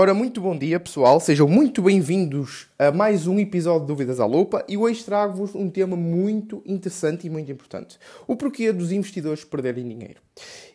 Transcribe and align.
Ora, 0.00 0.14
muito 0.14 0.40
bom 0.40 0.56
dia 0.56 0.78
pessoal, 0.78 1.18
sejam 1.18 1.48
muito 1.48 1.82
bem-vindos 1.82 2.68
a 2.78 2.92
mais 2.92 3.26
um 3.26 3.36
episódio 3.36 3.80
de 3.80 3.86
Dúvidas 3.88 4.20
à 4.20 4.26
Lupa 4.26 4.64
e 4.68 4.76
hoje 4.76 5.02
trago-vos 5.02 5.56
um 5.56 5.68
tema 5.68 5.96
muito 5.96 6.62
interessante 6.64 7.26
e 7.26 7.30
muito 7.30 7.50
importante: 7.50 7.98
o 8.24 8.36
porquê 8.36 8.72
dos 8.72 8.92
investidores 8.92 9.42
perderem 9.42 9.88
dinheiro. 9.88 10.20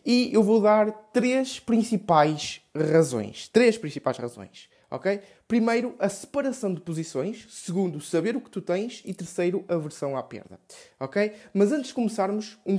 E 0.04 0.28
eu 0.30 0.42
vou 0.42 0.60
dar 0.60 0.92
três 1.10 1.58
principais 1.58 2.60
razões. 2.76 3.48
Três 3.48 3.78
principais 3.78 4.18
razões, 4.18 4.68
ok? 4.90 5.18
Primeiro, 5.48 5.94
a 5.98 6.10
separação 6.10 6.74
de 6.74 6.82
posições. 6.82 7.46
Segundo, 7.48 8.02
saber 8.02 8.36
o 8.36 8.42
que 8.42 8.50
tu 8.50 8.60
tens. 8.60 9.00
E 9.06 9.14
terceiro, 9.14 9.64
a 9.66 9.78
versão 9.78 10.18
à 10.18 10.22
perda, 10.22 10.60
ok? 11.00 11.32
Mas 11.54 11.72
antes 11.72 11.88
de 11.88 11.94
começarmos, 11.94 12.58
um, 12.66 12.78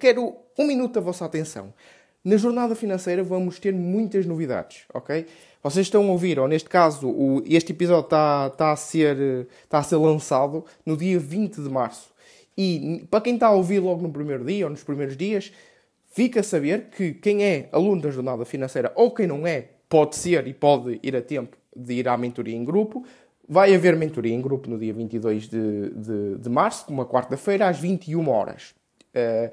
quero 0.00 0.34
um 0.58 0.66
minuto 0.66 0.94
da 0.94 1.00
vossa 1.00 1.24
atenção. 1.24 1.72
Na 2.26 2.36
jornada 2.36 2.74
financeira 2.74 3.22
vamos 3.22 3.60
ter 3.60 3.72
muitas 3.72 4.26
novidades, 4.26 4.82
ok? 4.92 5.26
Vocês 5.66 5.88
estão 5.88 6.06
a 6.08 6.12
ouvir, 6.12 6.38
ou 6.38 6.46
neste 6.46 6.68
caso, 6.68 7.08
o, 7.08 7.42
este 7.44 7.72
episódio 7.72 8.04
está, 8.04 8.48
está, 8.52 8.70
a 8.70 8.76
ser, 8.76 9.48
está 9.64 9.78
a 9.78 9.82
ser 9.82 9.96
lançado 9.96 10.64
no 10.84 10.96
dia 10.96 11.18
20 11.18 11.60
de 11.60 11.68
março. 11.68 12.14
E 12.56 13.04
para 13.10 13.20
quem 13.20 13.34
está 13.34 13.48
a 13.48 13.50
ouvir 13.50 13.80
logo 13.80 14.00
no 14.00 14.12
primeiro 14.12 14.44
dia 14.44 14.66
ou 14.66 14.70
nos 14.70 14.84
primeiros 14.84 15.16
dias, 15.16 15.52
fica 16.06 16.38
a 16.38 16.42
saber 16.44 16.84
que 16.96 17.14
quem 17.14 17.42
é 17.42 17.68
aluno 17.72 18.00
da 18.00 18.12
jornada 18.12 18.44
financeira 18.44 18.92
ou 18.94 19.10
quem 19.10 19.26
não 19.26 19.44
é, 19.44 19.70
pode 19.88 20.14
ser 20.14 20.46
e 20.46 20.54
pode 20.54 21.00
ir 21.02 21.16
a 21.16 21.20
tempo 21.20 21.56
de 21.74 21.94
ir 21.94 22.06
à 22.06 22.16
mentoria 22.16 22.54
em 22.54 22.64
grupo. 22.64 23.04
Vai 23.48 23.74
haver 23.74 23.96
mentoria 23.96 24.32
em 24.32 24.40
grupo 24.40 24.70
no 24.70 24.78
dia 24.78 24.94
22 24.94 25.48
de, 25.48 25.90
de, 25.90 26.38
de 26.38 26.48
março, 26.48 26.84
uma 26.92 27.04
quarta-feira, 27.04 27.66
às 27.66 27.80
21 27.80 28.28
horas. 28.28 28.72
Uh, 29.12 29.50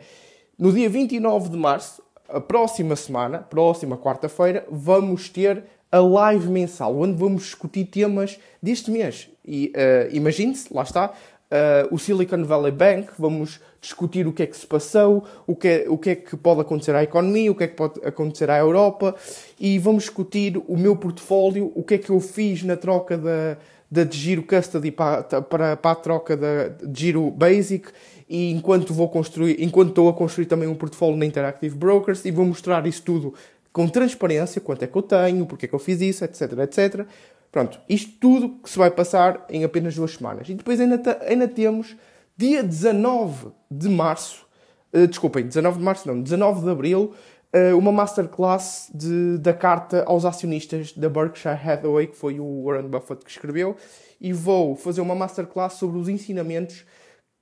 no 0.59 0.71
dia 0.71 0.87
29 0.87 1.49
de 1.49 1.57
março, 1.57 2.03
a 2.29 2.39
próxima 2.39 2.95
semana, 2.95 3.39
próxima 3.39 3.97
quarta-feira, 3.97 4.63
vamos 4.69 5.27
ter 5.27 5.63
a 5.93 5.99
live 5.99 6.49
mensal, 6.49 6.97
onde 6.97 7.15
vamos 7.15 7.43
discutir 7.43 7.85
temas 7.85 8.39
deste 8.59 8.89
mês. 8.89 9.29
E 9.45 9.71
uh, 9.75 10.15
imagine-se, 10.15 10.73
lá 10.73 10.81
está, 10.81 11.11
uh, 11.11 11.93
o 11.93 11.99
Silicon 11.99 12.43
Valley 12.45 12.71
Bank, 12.71 13.09
vamos 13.19 13.59
discutir 13.79 14.25
o 14.25 14.33
que 14.33 14.41
é 14.41 14.47
que 14.47 14.57
se 14.57 14.65
passou, 14.65 15.23
o 15.45 15.55
que 15.55 15.67
é, 15.67 15.85
o 15.87 15.95
que 15.95 16.09
é 16.09 16.15
que 16.15 16.35
pode 16.35 16.61
acontecer 16.61 16.95
à 16.95 17.03
economia, 17.03 17.51
o 17.51 17.53
que 17.53 17.65
é 17.65 17.67
que 17.67 17.75
pode 17.75 18.03
acontecer 18.03 18.49
à 18.49 18.57
Europa, 18.57 19.13
e 19.59 19.77
vamos 19.77 20.05
discutir 20.05 20.59
o 20.67 20.75
meu 20.75 20.95
portfólio, 20.95 21.71
o 21.75 21.83
que 21.83 21.93
é 21.93 21.97
que 21.99 22.09
eu 22.09 22.19
fiz 22.19 22.63
na 22.63 22.75
troca 22.75 23.15
da, 23.15 23.57
da 23.91 24.03
de 24.03 24.17
giro 24.17 24.41
custody 24.41 24.89
para, 24.89 25.21
para, 25.21 25.77
para 25.77 25.91
a 25.91 25.95
troca 25.95 26.35
da, 26.35 26.69
de 26.69 27.01
giro 27.01 27.29
basic, 27.29 27.89
e 28.27 28.49
enquanto 28.49 28.95
vou 28.95 29.09
construir, 29.09 29.61
enquanto 29.61 29.89
estou 29.89 30.09
a 30.09 30.13
construir 30.13 30.47
também 30.47 30.67
um 30.67 30.73
portfólio 30.73 31.17
na 31.17 31.25
Interactive 31.27 31.75
Brokers, 31.75 32.25
e 32.25 32.31
vou 32.31 32.45
mostrar 32.45 32.87
isso 32.87 33.03
tudo 33.03 33.35
com 33.73 33.89
transparência, 33.89 34.61
quanto 34.61 34.83
é 34.83 34.87
que 34.87 34.95
eu 34.95 35.01
tenho, 35.01 35.45
porque 35.47 35.65
é 35.65 35.67
que 35.67 35.73
eu 35.73 35.79
fiz 35.79 35.99
isso, 35.99 36.23
etc, 36.23 36.53
etc. 36.59 37.07
Pronto, 37.51 37.79
isto 37.89 38.11
tudo 38.19 38.61
que 38.61 38.69
se 38.69 38.77
vai 38.77 38.91
passar 38.91 39.45
em 39.49 39.63
apenas 39.63 39.95
duas 39.95 40.11
semanas. 40.13 40.47
E 40.47 40.53
depois 40.53 40.79
ainda, 40.79 41.19
ainda 41.27 41.47
temos 41.47 41.95
dia 42.37 42.63
19 42.63 43.47
de 43.69 43.89
março, 43.89 44.45
uh, 44.93 45.07
desculpem, 45.07 45.45
19 45.45 45.79
de 45.79 45.83
março 45.83 46.07
não, 46.07 46.21
19 46.21 46.63
de 46.63 46.69
abril, 46.69 47.13
uh, 47.53 47.77
uma 47.77 47.91
masterclass 47.91 48.91
de, 48.93 49.39
da 49.39 49.53
carta 49.53 50.03
aos 50.05 50.23
acionistas 50.23 50.93
da 50.93 51.09
Berkshire 51.09 51.55
Hathaway, 51.55 52.07
que 52.07 52.15
foi 52.15 52.39
o 52.39 52.63
Warren 52.63 52.87
Buffett 52.87 53.25
que 53.25 53.31
escreveu, 53.31 53.75
e 54.21 54.31
vou 54.31 54.75
fazer 54.75 55.01
uma 55.01 55.15
masterclass 55.15 55.73
sobre 55.73 55.97
os 55.97 56.07
ensinamentos 56.07 56.85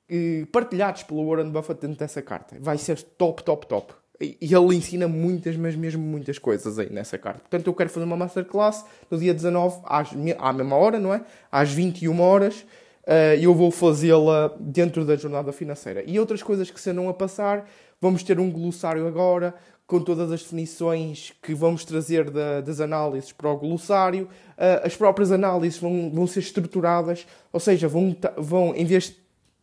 uh, 0.10 0.46
partilhados 0.48 1.04
pelo 1.04 1.28
Warren 1.30 1.52
Buffett 1.52 1.82
dentro 1.82 2.00
dessa 2.00 2.22
carta. 2.22 2.56
Vai 2.60 2.78
ser 2.78 3.02
top, 3.02 3.44
top, 3.44 3.68
top. 3.68 4.01
E 4.22 4.54
ele 4.54 4.76
ensina 4.76 5.08
muitas, 5.08 5.58
mas 5.58 5.76
mesmo 5.76 6.04
muitas 6.04 6.38
coisas 6.38 6.78
aí 6.78 6.92
nessa 6.92 7.18
carta. 7.18 7.40
Portanto, 7.40 7.66
eu 7.68 7.74
quero 7.74 7.90
fazer 7.90 8.06
uma 8.06 8.16
masterclass 8.16 8.86
no 9.10 9.18
dia 9.18 9.34
19, 9.34 9.82
às, 9.84 10.10
à 10.38 10.54
mesma 10.54 10.76
hora, 10.76 11.00
não 11.00 11.14
é? 11.14 11.22
Às 11.52 11.72
21 11.72 12.22
horas. 12.22 12.64
Eh, 13.06 13.38
e 13.40 13.44
eu 13.46 13.54
vou 13.54 13.72
fazê-la 13.72 14.56
dentro 14.60 15.04
da 15.04 15.16
jornada 15.16 15.52
financeira. 15.52 16.04
E 16.06 16.20
outras 16.20 16.44
coisas 16.44 16.70
que 16.70 16.80
se 16.80 16.90
andam 16.92 17.10
a 17.10 17.14
passar, 17.14 17.68
vamos 18.00 18.24
ter 18.24 18.40
um 18.40 18.52
glossário 18.52 19.08
agora, 19.08 19.56
com 19.88 20.00
todas 20.00 20.32
as 20.32 20.42
definições 20.44 21.34
que 21.42 21.54
vamos 21.54 21.84
trazer 21.84 22.30
da, 22.30 22.62
das 22.62 22.80
análises 22.80 23.32
para 23.32 23.50
o 23.50 23.58
glossário. 23.58 24.30
Uh, 24.58 24.86
as 24.86 24.96
próprias 24.96 25.32
análises 25.32 25.80
vão, 25.80 26.10
vão 26.10 26.26
ser 26.26 26.40
estruturadas, 26.40 27.28
ou 27.52 27.60
seja, 27.60 27.88
vão, 27.88 28.16
vão, 28.38 28.74
em 28.76 28.86
vez 28.86 29.14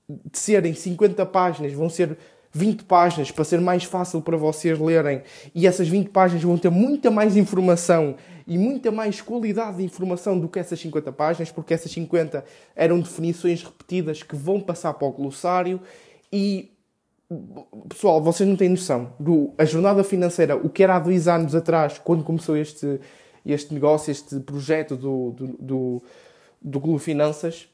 de 0.09 0.39
serem 0.39 0.75
50 0.75 1.25
páginas, 1.25 1.73
vão 1.73 1.89
ser 1.89 2.19
20 2.53 2.85
páginas 2.85 3.31
para 3.31 3.45
ser 3.45 3.61
mais 3.61 3.85
fácil 3.85 4.21
para 4.21 4.37
vocês 4.37 4.79
lerem. 4.79 5.23
E 5.55 5.67
essas 5.67 5.89
20 5.89 6.09
páginas 6.09 6.43
vão 6.43 6.57
ter 6.57 6.71
muita 6.71 7.11
mais 7.11 7.37
informação 7.37 8.17
e 8.47 8.57
muita 8.57 8.91
mais 8.91 9.21
qualidade 9.21 9.79
de 9.79 9.85
informação 9.85 10.39
do 10.39 10.49
que 10.49 10.59
essas 10.59 10.81
50 10.81 11.13
páginas, 11.13 11.51
porque 11.51 11.75
essas 11.75 11.93
50 11.93 12.45
eram 12.75 12.99
definições 13.01 13.63
repetidas 13.63 14.23
que 14.23 14.35
vão 14.35 14.61
passar 14.61 14.95
para 14.95 15.07
o 15.07 15.13
glossário. 15.13 15.81
E 16.33 16.73
pessoal, 17.89 18.23
vocês 18.23 18.49
não 18.49 18.57
têm 18.57 18.71
noção 18.71 19.13
do 19.21 19.53
a 19.59 19.65
jornada 19.65 20.03
financeira, 20.03 20.57
o 20.57 20.71
que 20.71 20.83
era 20.83 20.97
há 20.97 20.99
dois 20.99 21.29
anos 21.29 21.55
atrás, 21.55 21.99
quando 21.99 22.25
começou 22.25 22.57
este, 22.57 23.01
este 23.45 23.75
negócio, 23.75 24.11
este 24.11 24.41
projeto 24.41 24.97
do, 24.97 25.33
do, 25.33 25.47
do, 25.59 26.03
do 26.63 26.81
Globo 26.81 26.99
Finanças, 26.99 27.69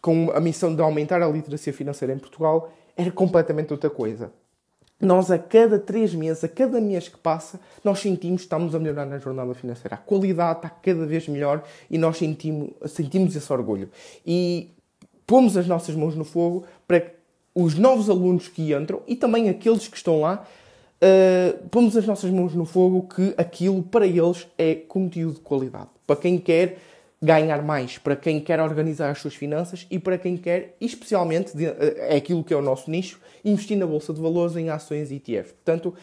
com 0.00 0.30
a 0.32 0.40
missão 0.40 0.74
de 0.74 0.82
aumentar 0.82 1.22
a 1.22 1.28
literacia 1.28 1.72
financeira 1.72 2.12
em 2.12 2.18
Portugal, 2.18 2.72
era 2.98 3.12
completamente 3.12 3.72
outra 3.72 3.88
coisa. 3.88 4.32
Nós, 5.00 5.30
a 5.30 5.38
cada 5.38 5.78
três 5.78 6.12
meses, 6.12 6.42
a 6.42 6.48
cada 6.48 6.80
mês 6.80 7.08
que 7.08 7.16
passa, 7.16 7.60
nós 7.84 8.00
sentimos 8.00 8.40
que 8.40 8.46
estamos 8.46 8.74
a 8.74 8.80
melhorar 8.80 9.06
na 9.06 9.18
jornada 9.18 9.54
financeira. 9.54 9.94
A 9.94 9.98
qualidade 9.98 10.58
está 10.58 10.68
cada 10.68 11.06
vez 11.06 11.28
melhor 11.28 11.62
e 11.88 11.96
nós 11.96 12.16
sentimos, 12.16 12.70
sentimos 12.88 13.36
esse 13.36 13.52
orgulho. 13.52 13.88
E 14.26 14.70
pomos 15.24 15.56
as 15.56 15.68
nossas 15.68 15.94
mãos 15.94 16.16
no 16.16 16.24
fogo 16.24 16.64
para 16.88 17.00
que 17.00 17.12
os 17.54 17.76
novos 17.76 18.10
alunos 18.10 18.48
que 18.48 18.74
entram 18.74 19.00
e 19.06 19.14
também 19.14 19.48
aqueles 19.48 19.86
que 19.86 19.96
estão 19.96 20.20
lá, 20.20 20.44
uh, 21.00 21.68
pomos 21.68 21.96
as 21.96 22.04
nossas 22.04 22.32
mãos 22.32 22.52
no 22.52 22.64
fogo 22.64 23.06
que 23.14 23.32
aquilo 23.36 23.80
para 23.84 24.06
eles 24.06 24.48
é 24.58 24.74
conteúdo 24.74 25.34
de 25.34 25.40
qualidade. 25.40 25.90
Para 26.04 26.16
quem 26.16 26.38
quer 26.38 26.78
ganhar 27.20 27.62
mais 27.62 27.98
para 27.98 28.14
quem 28.14 28.40
quer 28.40 28.60
organizar 28.60 29.10
as 29.10 29.18
suas 29.18 29.34
finanças 29.34 29.86
e 29.90 29.98
para 29.98 30.16
quem 30.16 30.36
quer, 30.36 30.76
especialmente, 30.80 31.52
é 31.64 32.16
aquilo 32.16 32.44
que 32.44 32.54
é 32.54 32.56
o 32.56 32.62
nosso 32.62 32.90
nicho, 32.90 33.20
investir 33.44 33.76
na 33.76 33.86
Bolsa 33.86 34.12
de 34.12 34.20
Valores 34.20 34.56
em 34.56 34.70
ações 34.70 35.10
ETF. 35.10 35.52
Portanto, 35.54 35.94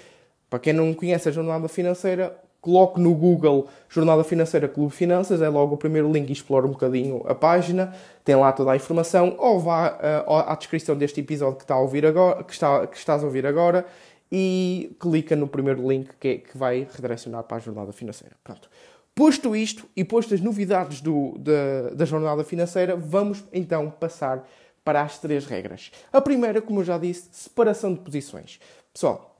para 0.49 0.59
quem 0.59 0.73
não 0.73 0.93
conhece 0.93 1.29
a 1.29 1.31
jornada 1.31 1.67
financeira, 1.67 2.35
coloque 2.65 2.99
no 2.99 3.13
Google 3.13 3.67
Jornada 3.87 4.23
Financeira 4.23 4.67
Clube 4.67 4.91
Finanças, 4.91 5.41
é 5.41 5.47
logo 5.47 5.75
o 5.75 5.77
primeiro 5.77 6.11
link 6.11 6.29
e 6.29 6.33
explore 6.33 6.65
um 6.65 6.71
bocadinho 6.71 7.23
a 7.27 7.35
página, 7.35 7.93
tem 8.23 8.35
lá 8.35 8.51
toda 8.51 8.71
a 8.71 8.75
informação, 8.75 9.35
ou 9.37 9.59
vá 9.59 10.23
uh, 10.27 10.33
à 10.49 10.55
descrição 10.55 10.97
deste 10.97 11.21
episódio 11.21 11.57
que, 11.57 11.63
está 11.63 11.75
a 11.75 11.79
ouvir 11.79 12.05
agora, 12.05 12.43
que, 12.43 12.53
está, 12.53 12.87
que 12.87 12.97
estás 12.97 13.21
a 13.21 13.25
ouvir 13.25 13.45
agora 13.45 13.85
e 14.31 14.95
clica 14.99 15.35
no 15.35 15.47
primeiro 15.47 15.87
link 15.87 16.09
que, 16.19 16.27
é, 16.27 16.37
que 16.37 16.57
vai 16.57 16.87
redirecionar 16.91 17.43
para 17.43 17.57
a 17.57 17.59
Jornada 17.59 17.93
Financeira. 17.93 18.35
Pronto. 18.43 18.67
Posto 19.15 19.55
isto 19.55 19.89
e 19.95 20.03
posto 20.03 20.33
as 20.33 20.41
novidades 20.41 20.99
do, 20.99 21.37
da, 21.37 21.91
da 21.95 22.03
jornada 22.03 22.43
financeira, 22.43 22.97
vamos 22.97 23.45
então 23.53 23.89
passar 23.89 24.45
para 24.83 25.01
as 25.01 25.17
três 25.17 25.45
regras. 25.45 25.89
A 26.11 26.19
primeira, 26.19 26.61
como 26.61 26.81
eu 26.81 26.83
já 26.83 26.97
disse, 26.97 27.29
separação 27.31 27.93
de 27.93 28.01
posições. 28.01 28.59
Pessoal, 28.93 29.37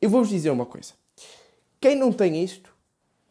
eu 0.00 0.08
vou-vos 0.08 0.30
dizer 0.30 0.50
uma 0.50 0.64
coisa. 0.64 0.92
Quem 1.80 1.96
não 1.96 2.12
tem 2.12 2.44
isto, 2.44 2.72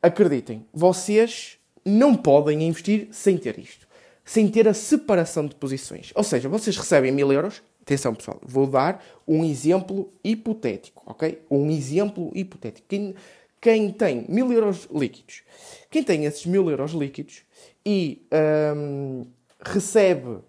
acreditem, 0.01 0.65
vocês 0.73 1.57
não 1.85 2.15
podem 2.15 2.63
investir 2.63 3.07
sem 3.11 3.37
ter 3.37 3.57
isto. 3.57 3.87
Sem 4.25 4.49
ter 4.49 4.67
a 4.67 4.73
separação 4.73 5.47
de 5.47 5.55
posições. 5.55 6.11
Ou 6.13 6.23
seja, 6.23 6.49
vocês 6.49 6.75
recebem 6.75 7.13
mil 7.13 7.31
euros. 7.31 7.63
Atenção, 7.81 8.13
pessoal, 8.13 8.39
vou 8.43 8.67
dar 8.67 9.03
um 9.27 9.43
exemplo 9.43 10.11
hipotético, 10.23 11.01
ok? 11.05 11.41
Um 11.49 11.71
exemplo 11.71 12.29
hipotético. 12.35 12.87
Quem, 12.87 13.15
quem 13.61 13.91
tem 13.91 14.25
mil 14.27 14.51
euros 14.51 14.89
líquidos, 14.91 15.43
quem 15.89 16.03
tem 16.03 16.25
esses 16.25 16.45
mil 16.47 16.69
euros 16.69 16.91
líquidos 16.91 17.43
e 17.85 18.27
um, 18.75 19.27
recebe, 19.63 20.27
uh, 20.29 20.43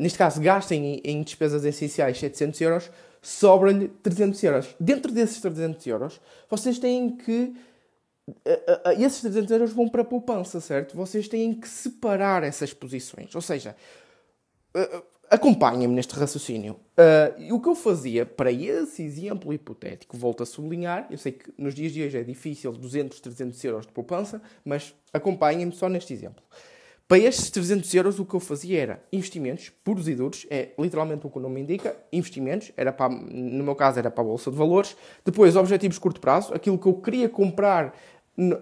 neste 0.00 0.16
caso, 0.16 0.40
gasta 0.40 0.74
em, 0.74 1.00
em, 1.04 1.22
despesas 1.22 1.64
essenciais 1.64 2.18
700 2.18 2.60
euros, 2.62 2.90
sobra-lhe 3.20 3.88
300 3.88 4.42
euros. 4.42 4.74
Dentro 4.80 5.12
desses 5.12 5.40
300 5.40 5.86
euros, 5.86 6.20
vocês 6.48 6.78
têm 6.78 7.14
que. 7.14 7.54
Uh, 8.28 8.32
uh, 8.32 9.02
esses 9.04 9.20
300 9.20 9.50
euros 9.50 9.72
vão 9.72 9.88
para 9.88 10.00
a 10.02 10.04
poupança, 10.04 10.60
certo? 10.60 10.96
Vocês 10.96 11.28
têm 11.28 11.54
que 11.54 11.68
separar 11.68 12.42
essas 12.42 12.72
posições. 12.72 13.34
Ou 13.34 13.42
seja, 13.42 13.76
acompanhem-me 15.30 15.94
neste 15.94 16.14
raciocínio. 16.14 16.76
Uh, 16.96 17.54
o 17.54 17.60
que 17.60 17.68
eu 17.68 17.74
fazia 17.74 18.24
para 18.24 18.50
esse 18.50 19.02
exemplo 19.02 19.52
hipotético, 19.52 20.16
volto 20.16 20.42
a 20.42 20.46
sublinhar, 20.46 21.06
eu 21.10 21.18
sei 21.18 21.32
que 21.32 21.52
nos 21.58 21.74
dias 21.74 21.92
de 21.92 22.02
hoje 22.02 22.18
é 22.18 22.22
difícil 22.22 22.72
200, 22.72 23.20
300 23.20 23.64
euros 23.64 23.86
de 23.86 23.92
poupança, 23.92 24.40
mas 24.64 24.94
acompanhem-me 25.12 25.72
só 25.72 25.88
neste 25.88 26.12
exemplo. 26.12 26.42
Para 27.08 27.18
estes 27.18 27.50
300 27.50 27.94
euros, 27.94 28.18
o 28.18 28.24
que 28.24 28.34
eu 28.34 28.40
fazia 28.40 28.80
era 28.82 29.02
investimentos 29.12 29.70
puros 29.84 30.08
e 30.08 30.14
duros, 30.14 30.44
é 30.50 30.70
literalmente 30.76 31.24
o 31.24 31.30
que 31.30 31.38
o 31.38 31.40
nome 31.40 31.60
indica, 31.60 31.96
investimentos, 32.12 32.72
era 32.76 32.92
para, 32.92 33.14
no 33.14 33.62
meu 33.62 33.76
caso 33.76 34.00
era 34.00 34.10
para 34.10 34.24
a 34.24 34.26
Bolsa 34.26 34.50
de 34.50 34.56
Valores. 34.56 34.96
Depois, 35.24 35.54
objetivos 35.54 35.96
de 35.96 36.00
curto 36.00 36.20
prazo, 36.20 36.52
aquilo 36.52 36.76
que 36.76 36.86
eu 36.86 36.94
queria 36.94 37.28
comprar 37.28 37.94
uh, 38.36 38.54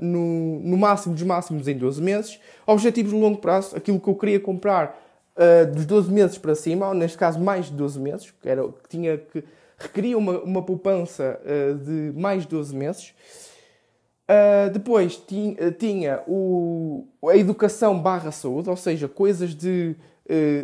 no, 0.00 0.60
no 0.60 0.76
máximo 0.78 1.14
dos 1.14 1.24
máximos 1.24 1.68
em 1.68 1.76
12 1.76 2.02
meses. 2.02 2.40
Objetivos 2.66 3.12
de 3.12 3.18
longo 3.18 3.38
prazo, 3.38 3.76
aquilo 3.76 4.00
que 4.00 4.08
eu 4.08 4.14
queria 4.14 4.40
comprar 4.40 5.05
uh, 5.36 5.72
dos 5.72 5.86
12 5.86 6.12
meses 6.12 6.38
para 6.38 6.54
cima, 6.54 6.88
ou 6.88 6.94
neste 6.94 7.16
caso 7.16 7.38
mais 7.38 7.66
de 7.66 7.72
12 7.72 8.00
meses, 8.00 8.30
que, 8.30 8.48
era, 8.48 8.62
que 8.62 8.88
tinha 8.88 9.18
que 9.18 9.44
requeria 9.78 10.16
uma, 10.16 10.40
uma 10.40 10.62
poupança 10.62 11.40
uh, 11.44 11.74
de 11.74 12.12
mais 12.18 12.42
de 12.42 12.48
12 12.48 12.74
meses. 12.74 13.14
Uh, 14.28 14.70
depois 14.72 15.16
tinha, 15.16 15.70
tinha 15.72 16.22
o, 16.26 17.06
a 17.28 17.36
educação 17.36 18.00
barra 18.00 18.32
saúde, 18.32 18.68
ou 18.68 18.76
seja, 18.76 19.06
coisas 19.06 19.54
de 19.54 19.94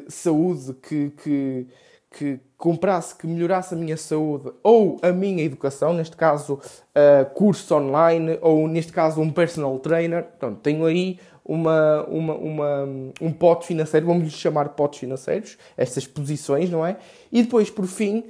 saúde 0.08 0.74
que, 0.82 1.10
que, 1.22 1.66
que 2.10 2.40
comprasse, 2.62 3.12
que 3.16 3.26
melhorasse 3.26 3.74
a 3.74 3.76
minha 3.76 3.96
saúde 3.96 4.52
ou 4.62 4.96
a 5.02 5.10
minha 5.10 5.42
educação, 5.42 5.92
neste 5.92 6.16
caso 6.16 6.54
uh, 6.54 7.28
curso 7.34 7.74
online 7.74 8.38
ou 8.40 8.68
neste 8.68 8.92
caso 8.92 9.20
um 9.20 9.32
personal 9.32 9.76
trainer. 9.80 10.22
Portanto, 10.22 10.60
tenho 10.60 10.84
aí 10.86 11.18
uma, 11.44 12.04
uma, 12.04 12.34
uma, 12.34 12.88
um 13.20 13.32
pote 13.32 13.66
financeiro, 13.66 14.06
vamos 14.06 14.22
lhe 14.22 14.30
chamar 14.30 14.68
potes 14.68 15.00
financeiros, 15.00 15.58
estas 15.76 16.06
posições, 16.06 16.70
não 16.70 16.86
é? 16.86 16.98
E 17.32 17.42
depois, 17.42 17.68
por 17.68 17.84
fim, 17.88 18.22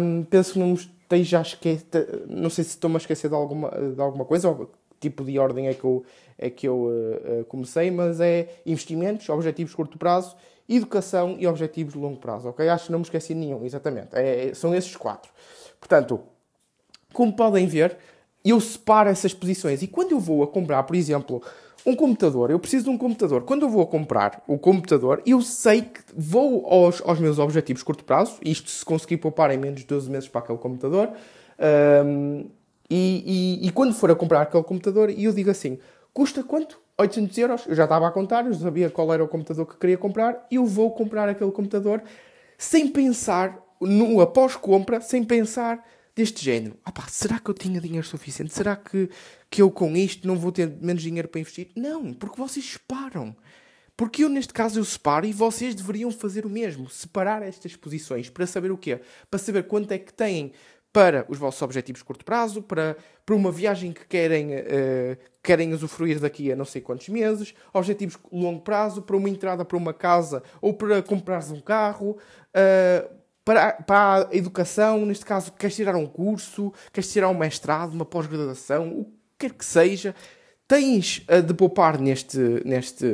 um, 0.00 0.24
penso 0.24 0.54
que 0.54 0.58
não 0.58 0.70
me 0.70 0.74
esteja 0.74 1.38
a 1.38 1.42
esquecer, 1.42 2.24
não 2.26 2.50
sei 2.50 2.64
se 2.64 2.70
estou-me 2.70 2.96
a 2.96 2.98
esquecer 2.98 3.28
de 3.28 3.36
alguma, 3.36 3.70
de 3.70 4.00
alguma 4.00 4.24
coisa, 4.24 4.48
ou 4.48 4.66
que 4.66 4.72
tipo 4.98 5.22
de 5.22 5.38
ordem 5.38 5.68
é 5.68 5.74
que 5.74 5.84
eu, 5.84 6.02
é 6.36 6.50
que 6.50 6.66
eu 6.66 6.86
uh, 6.86 7.44
comecei, 7.44 7.88
mas 7.88 8.20
é 8.20 8.48
investimentos, 8.66 9.28
objetivos 9.28 9.70
de 9.70 9.76
curto 9.76 9.96
prazo, 9.96 10.34
educação 10.68 11.36
e 11.38 11.46
objetivos 11.46 11.92
de 11.92 11.98
longo 11.98 12.18
prazo, 12.18 12.48
ok? 12.48 12.68
Acho 12.68 12.86
que 12.86 12.92
não 12.92 12.98
me 13.00 13.04
esqueci 13.04 13.34
nenhum, 13.34 13.64
exatamente. 13.64 14.14
É, 14.14 14.48
é, 14.48 14.54
são 14.54 14.74
esses 14.74 14.96
quatro. 14.96 15.30
Portanto, 15.78 16.20
como 17.12 17.34
podem 17.34 17.66
ver, 17.66 17.96
eu 18.44 18.60
separo 18.60 19.08
essas 19.08 19.34
posições 19.34 19.82
e 19.82 19.86
quando 19.86 20.12
eu 20.12 20.20
vou 20.20 20.42
a 20.42 20.48
comprar, 20.48 20.82
por 20.82 20.96
exemplo, 20.96 21.42
um 21.86 21.94
computador, 21.94 22.50
eu 22.50 22.58
preciso 22.58 22.84
de 22.84 22.90
um 22.90 22.96
computador. 22.96 23.42
Quando 23.42 23.62
eu 23.62 23.68
vou 23.68 23.82
a 23.82 23.86
comprar 23.86 24.42
o 24.46 24.58
computador, 24.58 25.22
eu 25.26 25.42
sei 25.42 25.82
que 25.82 26.00
vou 26.16 26.66
aos, 26.66 27.02
aos 27.04 27.20
meus 27.20 27.38
objetivos 27.38 27.80
de 27.80 27.84
curto 27.84 28.04
prazo, 28.04 28.38
isto 28.42 28.70
se 28.70 28.84
conseguir 28.84 29.18
poupar 29.18 29.50
em 29.50 29.58
menos 29.58 29.80
de 29.80 29.86
12 29.86 30.10
meses 30.10 30.28
para 30.28 30.40
aquele 30.40 30.58
computador, 30.58 31.10
um, 32.06 32.48
e, 32.88 33.60
e, 33.60 33.66
e, 33.66 33.70
quando 33.70 33.94
for 33.94 34.10
a 34.10 34.14
comprar 34.14 34.42
aquele 34.42 34.62
computador, 34.62 35.10
eu 35.10 35.32
digo 35.32 35.50
assim, 35.50 35.78
custa 36.12 36.42
quanto? 36.42 36.78
800 36.98 37.38
euros. 37.38 37.66
Eu 37.66 37.74
já 37.74 37.84
estava 37.84 38.06
a 38.06 38.10
contar, 38.10 38.46
eu 38.46 38.54
sabia 38.54 38.90
qual 38.90 39.12
era 39.12 39.22
o 39.22 39.28
computador 39.28 39.66
que 39.66 39.76
queria 39.76 39.98
comprar, 39.98 40.46
eu 40.50 40.64
vou 40.64 40.90
comprar 40.92 41.28
aquele 41.28 41.50
computador 41.50 42.02
sem 42.56 42.88
pensar, 42.88 43.58
no 43.80 44.20
após-compra, 44.20 45.00
sem 45.00 45.24
pensar 45.24 45.84
deste 46.14 46.44
género. 46.44 46.78
Ah 46.84 46.92
pá, 46.92 47.06
será 47.08 47.38
que 47.38 47.50
eu 47.50 47.54
tinha 47.54 47.80
dinheiro 47.80 48.06
suficiente? 48.06 48.54
Será 48.54 48.76
que, 48.76 49.10
que 49.50 49.60
eu 49.60 49.70
com 49.70 49.96
isto 49.96 50.26
não 50.26 50.36
vou 50.36 50.52
ter 50.52 50.68
menos 50.80 51.02
dinheiro 51.02 51.28
para 51.28 51.40
investir? 51.40 51.70
Não, 51.76 52.12
porque 52.14 52.40
vocês 52.40 52.64
separam. 52.64 53.36
Porque 53.96 54.24
eu, 54.24 54.28
neste 54.28 54.52
caso, 54.52 54.80
eu 54.80 54.84
separo 54.84 55.24
e 55.24 55.32
vocês 55.32 55.74
deveriam 55.74 56.10
fazer 56.10 56.44
o 56.44 56.50
mesmo. 56.50 56.90
Separar 56.90 57.42
estas 57.42 57.76
posições 57.76 58.28
para 58.28 58.46
saber 58.46 58.72
o 58.72 58.78
quê? 58.78 59.00
Para 59.30 59.38
saber 59.38 59.64
quanto 59.64 59.92
é 59.92 59.98
que 59.98 60.12
têm 60.12 60.52
para 60.94 61.26
os 61.28 61.38
vossos 61.38 61.60
objetivos 61.60 61.98
de 61.98 62.04
curto 62.04 62.24
prazo, 62.24 62.62
para, 62.62 62.96
para 63.26 63.34
uma 63.34 63.50
viagem 63.50 63.92
que 63.92 64.06
querem, 64.06 64.54
uh, 64.54 65.18
querem 65.42 65.74
usufruir 65.74 66.20
daqui 66.20 66.52
a 66.52 66.56
não 66.56 66.64
sei 66.64 66.80
quantos 66.80 67.08
meses, 67.08 67.52
objetivos 67.72 68.16
longo 68.30 68.60
prazo, 68.60 69.02
para 69.02 69.16
uma 69.16 69.28
entrada 69.28 69.64
para 69.64 69.76
uma 69.76 69.92
casa 69.92 70.40
ou 70.60 70.72
para 70.72 71.02
comprares 71.02 71.50
um 71.50 71.60
carro, 71.60 72.10
uh, 72.10 73.10
para, 73.44 73.72
para 73.72 74.28
a 74.28 74.36
educação, 74.36 75.04
neste 75.04 75.26
caso, 75.26 75.50
queres 75.50 75.74
tirar 75.74 75.96
um 75.96 76.06
curso, 76.06 76.72
queres 76.92 77.12
tirar 77.12 77.28
um 77.28 77.36
mestrado, 77.36 77.92
uma 77.92 78.04
pós-graduação, 78.04 79.00
o 79.00 79.04
que 79.04 79.48
quer 79.48 79.52
que 79.52 79.64
seja, 79.64 80.14
tens 80.68 81.26
de 81.44 81.54
poupar 81.54 82.00
neste, 82.00 82.38
neste, 82.64 83.04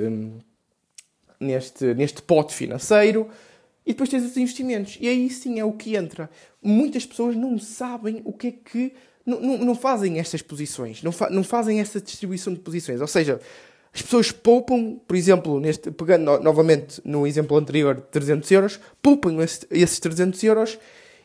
neste, 1.40 1.94
neste 1.94 2.20
pote 2.20 2.52
financeiro 2.54 3.30
e 3.84 3.92
depois 3.92 4.08
tens 4.08 4.24
os 4.24 4.36
investimentos. 4.36 4.98
E 5.00 5.08
aí 5.08 5.30
sim 5.30 5.58
é 5.58 5.64
o 5.64 5.72
que 5.72 5.96
entra. 5.96 6.30
Muitas 6.62 7.06
pessoas 7.06 7.36
não 7.36 7.58
sabem 7.58 8.20
o 8.24 8.32
que 8.32 8.48
é 8.48 8.52
que. 8.52 8.92
Não, 9.24 9.40
não, 9.40 9.58
não 9.58 9.74
fazem 9.74 10.18
estas 10.18 10.42
posições, 10.42 11.02
não, 11.02 11.12
fa, 11.12 11.28
não 11.28 11.44
fazem 11.44 11.78
esta 11.78 12.00
distribuição 12.00 12.52
de 12.52 12.60
posições. 12.60 13.00
Ou 13.00 13.06
seja, 13.06 13.40
as 13.92 14.02
pessoas 14.02 14.32
poupam, 14.32 14.98
por 15.06 15.16
exemplo, 15.16 15.60
neste, 15.60 15.90
pegando 15.90 16.24
no, 16.24 16.40
novamente 16.40 17.00
no 17.04 17.26
exemplo 17.26 17.56
anterior 17.56 17.96
de 17.96 18.02
300 18.02 18.50
euros, 18.50 18.80
poupam 19.02 19.42
esse, 19.42 19.66
esses 19.70 19.98
300 20.00 20.42
euros 20.44 20.78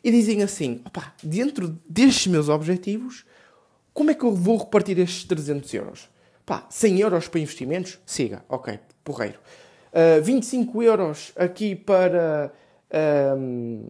e 0.04 0.12
dizem 0.12 0.44
assim: 0.44 0.82
opá, 0.86 1.16
dentro 1.24 1.80
destes 1.88 2.28
meus 2.28 2.50
objetivos, 2.50 3.26
como 3.94 4.12
é 4.12 4.14
que 4.14 4.24
eu 4.24 4.34
vou 4.34 4.58
repartir 4.58 5.00
estes 5.00 5.24
300 5.24 5.74
euros? 5.74 6.10
Pá, 6.46 6.68
100 6.70 7.00
euros 7.00 7.28
para 7.28 7.40
investimentos? 7.40 8.00
Siga, 8.06 8.44
ok, 8.50 8.80
porreiro. 9.04 9.40
Uh, 9.96 10.20
ah, 10.20 10.22
25 10.22 10.84
euros 10.84 11.32
aqui 11.38 11.74
para, 11.74 12.52
um, 13.38 13.88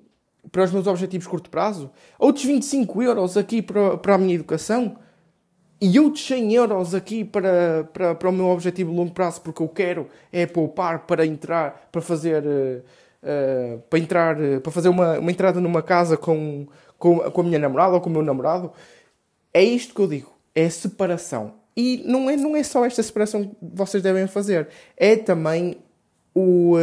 para 0.51 0.63
os 0.63 0.71
meus 0.71 0.85
objetivos 0.85 1.25
de 1.25 1.29
curto 1.29 1.49
prazo? 1.49 1.89
Outros 2.19 2.45
25 2.45 3.01
euros 3.01 3.35
aqui 3.35 3.61
para, 3.61 3.97
para 3.97 4.13
a 4.13 4.17
minha 4.17 4.35
educação? 4.35 4.97
e 5.81 5.89
de 5.89 6.19
100 6.19 6.53
euros 6.53 6.95
aqui 6.95 7.23
para, 7.23 7.87
para, 7.91 8.15
para 8.15 8.29
o 8.29 8.31
meu 8.31 8.47
objetivo 8.47 8.91
de 8.91 8.97
longo 8.97 9.11
prazo, 9.11 9.41
porque 9.41 9.61
eu 9.61 9.67
quero 9.67 10.07
é 10.31 10.45
poupar 10.45 11.05
para 11.05 11.25
entrar, 11.25 11.89
para 11.91 12.01
fazer, 12.01 12.43
uh, 12.43 13.79
para 13.89 13.99
entrar, 13.99 14.39
uh, 14.39 14.61
para 14.61 14.71
fazer 14.71 14.89
uma, 14.89 15.19
uma 15.19 15.31
entrada 15.31 15.59
numa 15.59 15.81
casa 15.81 16.15
com, 16.17 16.67
com, 16.97 17.19
com 17.19 17.41
a 17.41 17.43
minha 17.43 17.59
namorada 17.59 17.93
ou 17.93 18.01
com 18.01 18.09
o 18.09 18.13
meu 18.13 18.21
namorado. 18.21 18.71
É 19.53 19.63
isto 19.63 19.93
que 19.93 20.01
eu 20.01 20.07
digo, 20.07 20.33
é 20.53 20.69
separação. 20.69 21.53
E 21.75 22.03
não 22.05 22.29
é, 22.29 22.37
não 22.37 22.55
é 22.55 22.63
só 22.63 22.85
esta 22.85 23.03
separação 23.03 23.43
que 23.43 23.55
vocês 23.61 24.01
devem 24.01 24.27
fazer, 24.27 24.69
é 24.95 25.17
também 25.17 25.77
o, 26.35 26.75
uh, 26.75 26.77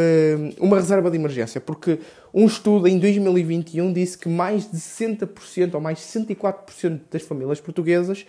uma 0.59 0.77
reserva 0.79 1.11
de 1.11 1.17
emergência, 1.19 1.61
porque 1.61 2.01
um 2.33 2.47
estudo 2.47 2.89
em 2.89 2.99
2021 2.99 3.93
disse 3.93 4.17
que 4.17 4.29
mais 4.29 4.69
de 4.71 4.79
60% 4.79 5.75
ou 5.75 5.81
mais 5.81 5.99
de 5.99 6.05
64% 6.05 7.01
das 7.11 7.23
famílias 7.23 7.61
portuguesas 7.61 8.27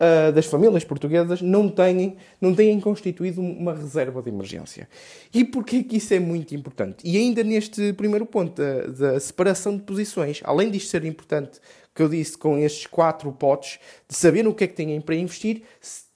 uh, 0.00 0.32
das 0.32 0.46
famílias 0.46 0.82
portuguesas 0.82 1.42
não 1.42 1.68
têm, 1.68 2.16
não 2.40 2.54
têm 2.54 2.80
constituído 2.80 3.40
uma 3.40 3.74
reserva 3.74 4.22
de 4.22 4.30
emergência. 4.30 4.88
E 5.32 5.44
porquê 5.44 5.82
que 5.82 5.98
isso 5.98 6.14
é 6.14 6.18
muito 6.18 6.54
importante? 6.54 6.98
E 7.04 7.16
ainda 7.16 7.44
neste 7.44 7.92
primeiro 7.92 8.24
ponto 8.24 8.60
da, 8.60 8.86
da 8.86 9.20
separação 9.20 9.76
de 9.76 9.82
posições, 9.82 10.40
além 10.44 10.70
disto 10.70 10.88
ser 10.88 11.04
importante, 11.04 11.60
que 11.94 12.02
eu 12.02 12.08
disse 12.08 12.38
com 12.38 12.56
estes 12.56 12.86
quatro 12.86 13.30
potes, 13.32 13.78
de 14.08 14.16
saber 14.16 14.46
o 14.46 14.54
que 14.54 14.64
é 14.64 14.66
que 14.66 14.74
têm 14.74 15.00
para 15.00 15.14
investir, 15.14 15.62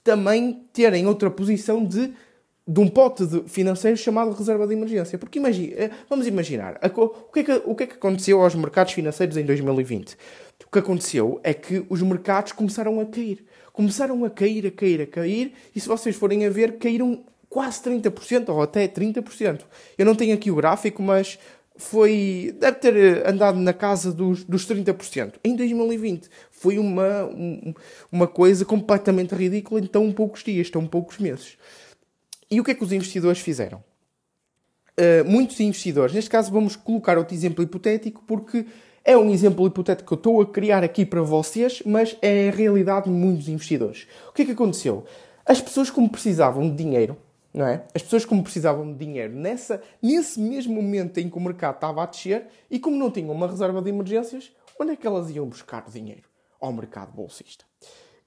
também 0.03 0.65
terem 0.73 1.06
outra 1.06 1.31
posição 1.31 1.85
de 1.85 2.12
de 2.67 2.81
um 2.81 2.89
pote 2.89 3.25
financeiro 3.47 3.97
chamado 3.97 4.33
reserva 4.33 4.67
de 4.67 4.73
emergência. 4.73 5.19
Porque 5.19 5.39
imagine, 5.39 5.75
eh, 5.75 5.91
vamos 6.09 6.27
imaginar, 6.27 6.81
o 6.97 7.33
que, 7.33 7.41
é 7.41 7.44
que, 7.44 7.63
o 7.65 7.75
que 7.75 7.83
é 7.85 7.87
que 7.87 7.94
aconteceu 7.94 8.41
aos 8.41 8.55
mercados 8.55 8.93
financeiros 8.93 9.37
em 9.37 9.44
2020? 9.44 10.17
O 10.67 10.71
que 10.73 10.79
aconteceu 10.79 11.41
é 11.43 11.53
que 11.53 11.85
os 11.89 12.01
mercados 12.01 12.53
começaram 12.53 13.01
a 13.01 13.06
cair 13.06 13.44
começaram 13.75 14.25
a 14.25 14.31
cair, 14.31 14.69
a 14.69 14.71
cair, 14.71 15.03
a 15.03 15.06
cair, 15.06 15.53
e 15.75 15.81
se 15.81 15.89
vocês 15.89 16.15
forem 16.15 16.47
a 16.47 16.51
ver, 16.51 16.79
caíram 16.79 17.25
quase 17.51 17.83
30% 17.83 18.49
ou 18.49 18.63
até 18.63 18.87
30%. 18.87 19.63
Eu 19.99 20.06
não 20.06 20.15
tenho 20.15 20.33
aqui 20.33 20.51
o 20.51 20.55
gráfico, 20.55 21.03
mas 21.03 21.39
foi. 21.77 22.55
deve 22.59 22.79
ter 22.79 23.27
andado 23.27 23.59
na 23.59 23.73
casa 23.73 24.13
dos, 24.13 24.44
dos 24.44 24.67
30%. 24.67 25.35
Em 25.43 25.56
2020 25.56 26.29
foi 26.53 26.79
uma, 26.79 27.29
uma 28.11 28.29
coisa 28.29 28.65
completamente 28.65 29.35
ridícula 29.35 29.81
em 29.81 29.87
tão 29.87 30.13
poucos 30.13 30.44
dias, 30.44 30.71
tão 30.71 30.87
poucos 30.87 31.19
meses. 31.19 31.59
E 32.51 32.60
o 32.60 32.65
que 32.65 32.70
é 32.70 32.74
que 32.74 32.84
os 32.84 32.93
investidores 32.93 33.41
fizeram? 33.41 33.82
Uh, 34.98 35.24
muitos 35.29 35.58
investidores, 35.58 36.15
neste 36.15 36.31
caso 36.31 36.53
vamos 36.53 36.77
colocar 36.77 37.19
outro 37.19 37.34
exemplo 37.34 37.65
hipotético, 37.65 38.22
porque 38.27 38.67
é 39.05 39.17
um 39.17 39.31
exemplo 39.31 39.67
hipotético 39.67 40.08
que 40.08 40.15
eu 40.15 40.17
estou 40.17 40.41
a 40.41 40.46
criar 40.46 40.84
aqui 40.84 41.05
para 41.05 41.20
vocês, 41.20 41.82
mas 41.84 42.17
é 42.22 42.48
a 42.48 42.53
realidade 42.53 43.05
de 43.05 43.10
muitos 43.10 43.48
investidores. 43.48 44.06
O 44.29 44.32
que 44.32 44.43
é 44.43 44.44
que 44.46 44.53
aconteceu? 44.53 45.05
As 45.44 45.60
pessoas, 45.60 45.91
como 45.91 46.08
precisavam 46.08 46.70
de 46.70 46.77
dinheiro, 46.77 47.17
não 47.53 47.67
é? 47.67 47.84
As 47.94 48.03
pessoas, 48.03 48.24
como 48.24 48.43
precisavam 48.43 48.91
de 48.93 48.98
dinheiro 48.98 49.34
nessa, 49.34 49.82
nesse 50.03 50.41
mesmo 50.41 50.74
momento 50.74 51.19
em 51.19 51.29
que 51.29 51.36
o 51.36 51.41
mercado 51.41 51.74
estava 51.74 52.03
a 52.03 52.06
descer 52.06 52.46
e 52.70 52.79
como 52.79 52.96
não 52.96 53.10
tinham 53.10 53.31
uma 53.31 53.46
reserva 53.46 53.82
de 53.82 53.91
emergências, 53.91 54.51
onde 54.81 54.93
é 54.93 54.96
que 54.96 55.06
elas 55.06 55.29
iam 55.31 55.46
buscar 55.46 55.84
dinheiro? 55.91 56.22
Ao 56.60 56.72
mercado 56.72 57.13
bolsista. 57.13 57.65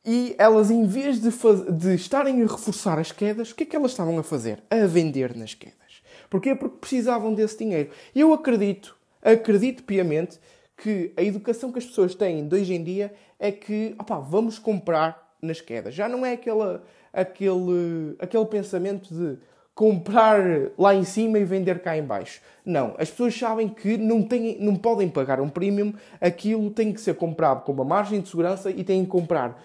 E 0.06 0.36
elas, 0.38 0.72
em 0.72 0.86
vez 0.86 1.20
de, 1.20 1.30
de 1.72 1.96
estarem 1.96 2.42
a 2.42 2.48
reforçar 2.48 2.98
as 2.98 3.12
quedas, 3.12 3.52
o 3.52 3.56
que 3.56 3.64
é 3.64 3.66
que 3.66 3.76
elas 3.76 3.92
estavam 3.92 4.18
a 4.18 4.24
fazer? 4.24 4.64
A 4.70 4.86
vender 4.86 5.36
nas 5.36 5.54
quedas. 5.54 6.02
Porquê? 6.30 6.56
Porque 6.56 6.78
precisavam 6.78 7.34
desse 7.34 7.58
dinheiro. 7.58 7.90
E 8.16 8.20
eu 8.20 8.34
acredito, 8.34 8.96
acredito 9.22 9.84
piamente 9.84 10.40
que 10.78 11.12
a 11.18 11.24
educação 11.24 11.72
que 11.72 11.80
as 11.80 11.86
pessoas 11.86 12.14
têm 12.16 12.48
de 12.48 12.56
hoje 12.56 12.74
em 12.74 12.84
dia 12.84 13.14
é 13.40 13.52
que 13.52 13.96
vamos 14.30 14.60
comprar 14.60 15.36
nas 15.42 15.62
quedas. 15.62 15.94
Já 15.94 16.08
não 16.08 16.26
é 16.26 16.34
aquela, 16.34 16.84
aquele, 17.12 18.16
aquele 18.20 18.46
pensamento 18.46 19.14
de 19.14 19.38
comprar 19.74 20.42
lá 20.78 20.96
em 20.96 21.04
cima 21.04 21.38
e 21.38 21.46
vender 21.46 21.80
cá 21.82 21.96
em 21.96 22.04
baixo. 22.04 22.42
Não, 22.66 22.96
as 22.98 23.12
pessoas 23.12 23.38
sabem 23.38 23.70
que 23.70 23.96
não, 23.96 24.24
têm, 24.24 24.58
não 24.60 24.76
podem 24.76 25.08
pagar 25.08 25.40
um 25.40 25.50
premium, 25.50 25.94
aquilo 26.20 26.72
tem 26.72 26.92
que 26.92 27.00
ser 27.00 27.16
comprado 27.16 27.64
com 27.64 27.72
uma 27.72 27.86
margem 27.86 28.20
de 28.20 28.28
segurança 28.28 28.72
e 28.72 28.84
têm 28.84 29.04
que 29.04 29.12
comprar 29.12 29.64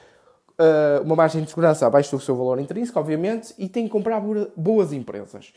uh, 0.59 1.03
uma 1.03 1.17
margem 1.17 1.43
de 1.43 1.49
segurança 1.49 1.87
abaixo 1.87 2.17
do 2.17 2.23
seu 2.23 2.37
valor 2.37 2.59
intrínseco, 2.61 2.99
obviamente, 2.99 3.55
e 3.59 3.69
têm 3.69 3.85
que 3.85 3.91
comprar 3.91 4.21
boas 4.57 4.93
empresas. 4.93 5.53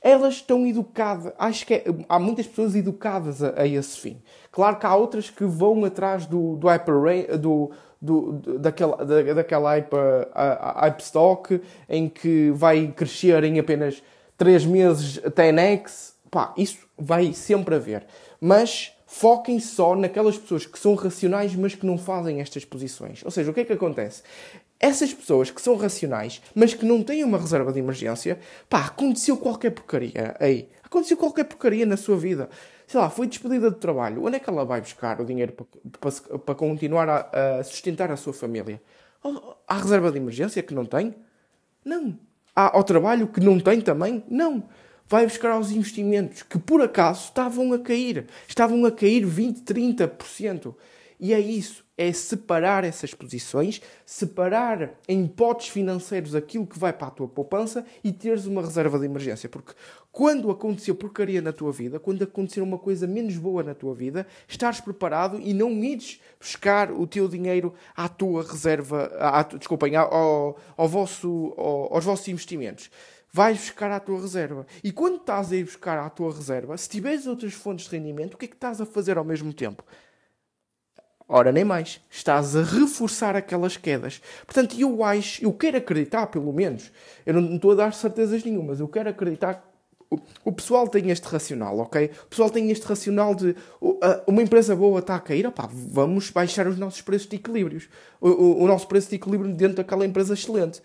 Elas 0.00 0.34
estão 0.34 0.66
educadas, 0.66 1.32
acho 1.38 1.66
que 1.66 1.74
é, 1.74 1.84
há 2.08 2.18
muitas 2.18 2.46
pessoas 2.46 2.74
educadas 2.74 3.42
a, 3.42 3.62
a, 3.62 3.66
esse 3.66 3.98
fim. 3.98 4.20
Claro 4.52 4.76
que 4.76 4.84
há 4.84 4.94
outras 4.94 5.30
que 5.30 5.44
vão 5.44 5.84
atrás 5.84 6.26
do, 6.26 6.56
do 6.56 6.68
hyper 6.68 7.38
do, 7.38 7.70
do, 8.00 8.32
daquela, 8.58 8.96
da, 9.04 9.22
daquela 9.34 9.70
hype, 9.70 9.94
a, 10.34 10.94
stock 10.98 11.60
em 11.88 12.08
que 12.08 12.50
vai 12.50 12.88
crescer 12.88 13.42
em 13.44 13.58
apenas 13.58 14.02
3 14.36 14.66
meses 14.66 15.18
10x. 15.20 16.12
Pá, 16.30 16.52
isso 16.56 16.78
vai 16.98 17.32
sempre 17.32 17.76
haver. 17.76 18.06
Mas 18.38 18.93
foquem 19.14 19.60
só 19.60 19.94
naquelas 19.94 20.36
pessoas 20.36 20.66
que 20.66 20.76
são 20.76 20.96
racionais, 20.96 21.54
mas 21.54 21.72
que 21.72 21.86
não 21.86 21.96
fazem 21.96 22.40
estas 22.40 22.64
posições. 22.64 23.24
Ou 23.24 23.30
seja, 23.30 23.48
o 23.48 23.54
que 23.54 23.60
é 23.60 23.64
que 23.64 23.72
acontece? 23.72 24.24
Essas 24.80 25.14
pessoas 25.14 25.52
que 25.52 25.62
são 25.62 25.76
racionais, 25.76 26.42
mas 26.52 26.74
que 26.74 26.84
não 26.84 27.00
têm 27.00 27.22
uma 27.22 27.38
reserva 27.38 27.72
de 27.72 27.78
emergência, 27.78 28.40
pá, 28.68 28.86
aconteceu 28.86 29.36
qualquer 29.36 29.70
porcaria 29.70 30.34
aí. 30.40 30.68
Aconteceu 30.82 31.16
qualquer 31.16 31.44
porcaria 31.44 31.86
na 31.86 31.96
sua 31.96 32.16
vida. 32.16 32.48
Sei 32.88 32.98
lá, 32.98 33.08
foi 33.08 33.28
despedida 33.28 33.70
de 33.70 33.76
trabalho. 33.76 34.24
Onde 34.24 34.34
é 34.34 34.40
que 34.40 34.50
ela 34.50 34.64
vai 34.64 34.80
buscar 34.80 35.20
o 35.20 35.24
dinheiro 35.24 35.52
para, 35.52 36.10
para, 36.10 36.38
para 36.40 36.54
continuar 36.56 37.08
a, 37.08 37.60
a, 37.60 37.64
sustentar 37.64 38.10
a 38.10 38.16
sua 38.16 38.32
família? 38.32 38.82
Há 39.68 39.78
reserva 39.78 40.10
de 40.10 40.18
emergência 40.18 40.60
que 40.60 40.74
não 40.74 40.84
tem? 40.84 41.14
Não. 41.84 42.18
Há 42.54 42.82
trabalho 42.82 43.28
que 43.28 43.38
não 43.38 43.60
tem 43.60 43.80
também? 43.80 44.24
Não 44.28 44.64
vai 45.06 45.24
buscar 45.26 45.52
aos 45.52 45.70
investimentos 45.70 46.42
que 46.42 46.58
por 46.58 46.80
acaso 46.82 47.24
estavam 47.24 47.72
a 47.72 47.78
cair. 47.78 48.26
Estavam 48.48 48.84
a 48.84 48.90
cair 48.90 49.24
20, 49.24 49.62
30%. 49.62 50.74
E 51.20 51.32
é 51.32 51.38
isso, 51.38 51.84
é 51.96 52.12
separar 52.12 52.82
essas 52.84 53.14
posições, 53.14 53.80
separar 54.04 54.98
em 55.08 55.26
potes 55.26 55.68
financeiros 55.68 56.34
aquilo 56.34 56.66
que 56.66 56.78
vai 56.78 56.92
para 56.92 57.06
a 57.06 57.10
tua 57.10 57.28
poupança 57.28 57.86
e 58.02 58.12
teres 58.12 58.46
uma 58.46 58.60
reserva 58.60 58.98
de 58.98 59.06
emergência. 59.06 59.48
Porque 59.48 59.72
quando 60.10 60.50
aconteceu 60.50 60.94
porcaria 60.94 61.40
na 61.40 61.52
tua 61.52 61.70
vida, 61.70 62.00
quando 62.00 62.24
acontecer 62.24 62.60
uma 62.60 62.78
coisa 62.78 63.06
menos 63.06 63.36
boa 63.36 63.62
na 63.62 63.74
tua 63.74 63.94
vida, 63.94 64.26
estares 64.48 64.80
preparado 64.80 65.40
e 65.40 65.54
não 65.54 65.70
ires 65.84 66.20
buscar 66.38 66.90
o 66.90 67.06
teu 67.06 67.28
dinheiro 67.28 67.72
à 67.96 68.08
tua 68.08 68.42
reserva, 68.42 69.10
à, 69.18 69.42
desculpem, 69.44 69.94
ao, 69.94 70.58
ao 70.76 70.88
vosso, 70.88 71.54
ao, 71.56 71.94
aos 71.94 72.04
vossos 72.04 72.26
investimentos 72.28 72.90
vais 73.34 73.58
buscar 73.58 73.90
à 73.90 73.98
tua 73.98 74.20
reserva. 74.20 74.64
E 74.84 74.92
quando 74.92 75.16
estás 75.16 75.50
a 75.50 75.56
ir 75.56 75.64
buscar 75.64 75.98
à 75.98 76.08
tua 76.08 76.32
reserva, 76.32 76.76
se 76.76 76.88
tiveres 76.88 77.26
outras 77.26 77.52
fontes 77.52 77.86
de 77.88 77.96
rendimento, 77.96 78.34
o 78.34 78.36
que 78.38 78.44
é 78.44 78.48
que 78.48 78.54
estás 78.54 78.80
a 78.80 78.86
fazer 78.86 79.18
ao 79.18 79.24
mesmo 79.24 79.52
tempo? 79.52 79.82
Ora, 81.26 81.50
nem 81.50 81.64
mais. 81.64 82.00
Estás 82.08 82.54
a 82.54 82.62
reforçar 82.62 83.34
aquelas 83.34 83.76
quedas. 83.76 84.22
Portanto, 84.46 84.76
eu 84.78 85.02
acho, 85.02 85.44
eu 85.44 85.52
quero 85.52 85.78
acreditar, 85.78 86.28
pelo 86.28 86.52
menos, 86.52 86.92
eu 87.26 87.34
não 87.34 87.56
estou 87.56 87.72
a 87.72 87.74
dar 87.74 87.92
certezas 87.92 88.44
nenhumas, 88.44 88.78
eu 88.78 88.86
quero 88.86 89.08
acreditar 89.08 89.68
o 90.44 90.52
pessoal 90.52 90.86
tem 90.86 91.10
este 91.10 91.26
racional, 91.26 91.76
ok? 91.80 92.08
O 92.26 92.26
pessoal 92.28 92.48
tem 92.48 92.70
este 92.70 92.86
racional 92.86 93.34
de 93.34 93.56
uma 94.28 94.42
empresa 94.42 94.76
boa 94.76 95.00
está 95.00 95.16
a 95.16 95.20
cair, 95.20 95.44
opá, 95.44 95.68
vamos 95.72 96.30
baixar 96.30 96.68
os 96.68 96.78
nossos 96.78 97.00
preços 97.00 97.26
de 97.26 97.34
equilíbrios. 97.34 97.88
O, 98.20 98.28
o, 98.28 98.62
o 98.62 98.66
nosso 98.68 98.86
preço 98.86 99.08
de 99.08 99.16
equilíbrio 99.16 99.52
dentro 99.52 99.78
daquela 99.78 100.06
empresa 100.06 100.34
excelente. 100.34 100.80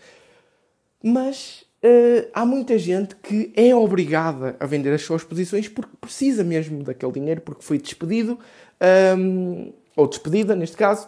Mas 1.03 1.68
Uh, 1.81 2.27
há 2.33 2.45
muita 2.45 2.77
gente 2.77 3.15
que 3.15 3.53
é 3.55 3.73
obrigada 3.73 4.57
a 4.59 4.65
vender 4.65 4.93
as 4.93 5.01
suas 5.01 5.23
posições 5.23 5.69
porque 5.69 5.95
precisa 6.01 6.43
mesmo 6.43 6.83
daquele 6.83 7.13
dinheiro, 7.13 7.39
porque 7.39 7.63
foi 7.63 7.77
despedido, 7.77 8.33
um, 8.33 8.37
ehm, 8.81 9.73
ou 9.95 10.05
despedida 10.05 10.57
neste 10.57 10.75
caso, 10.75 11.07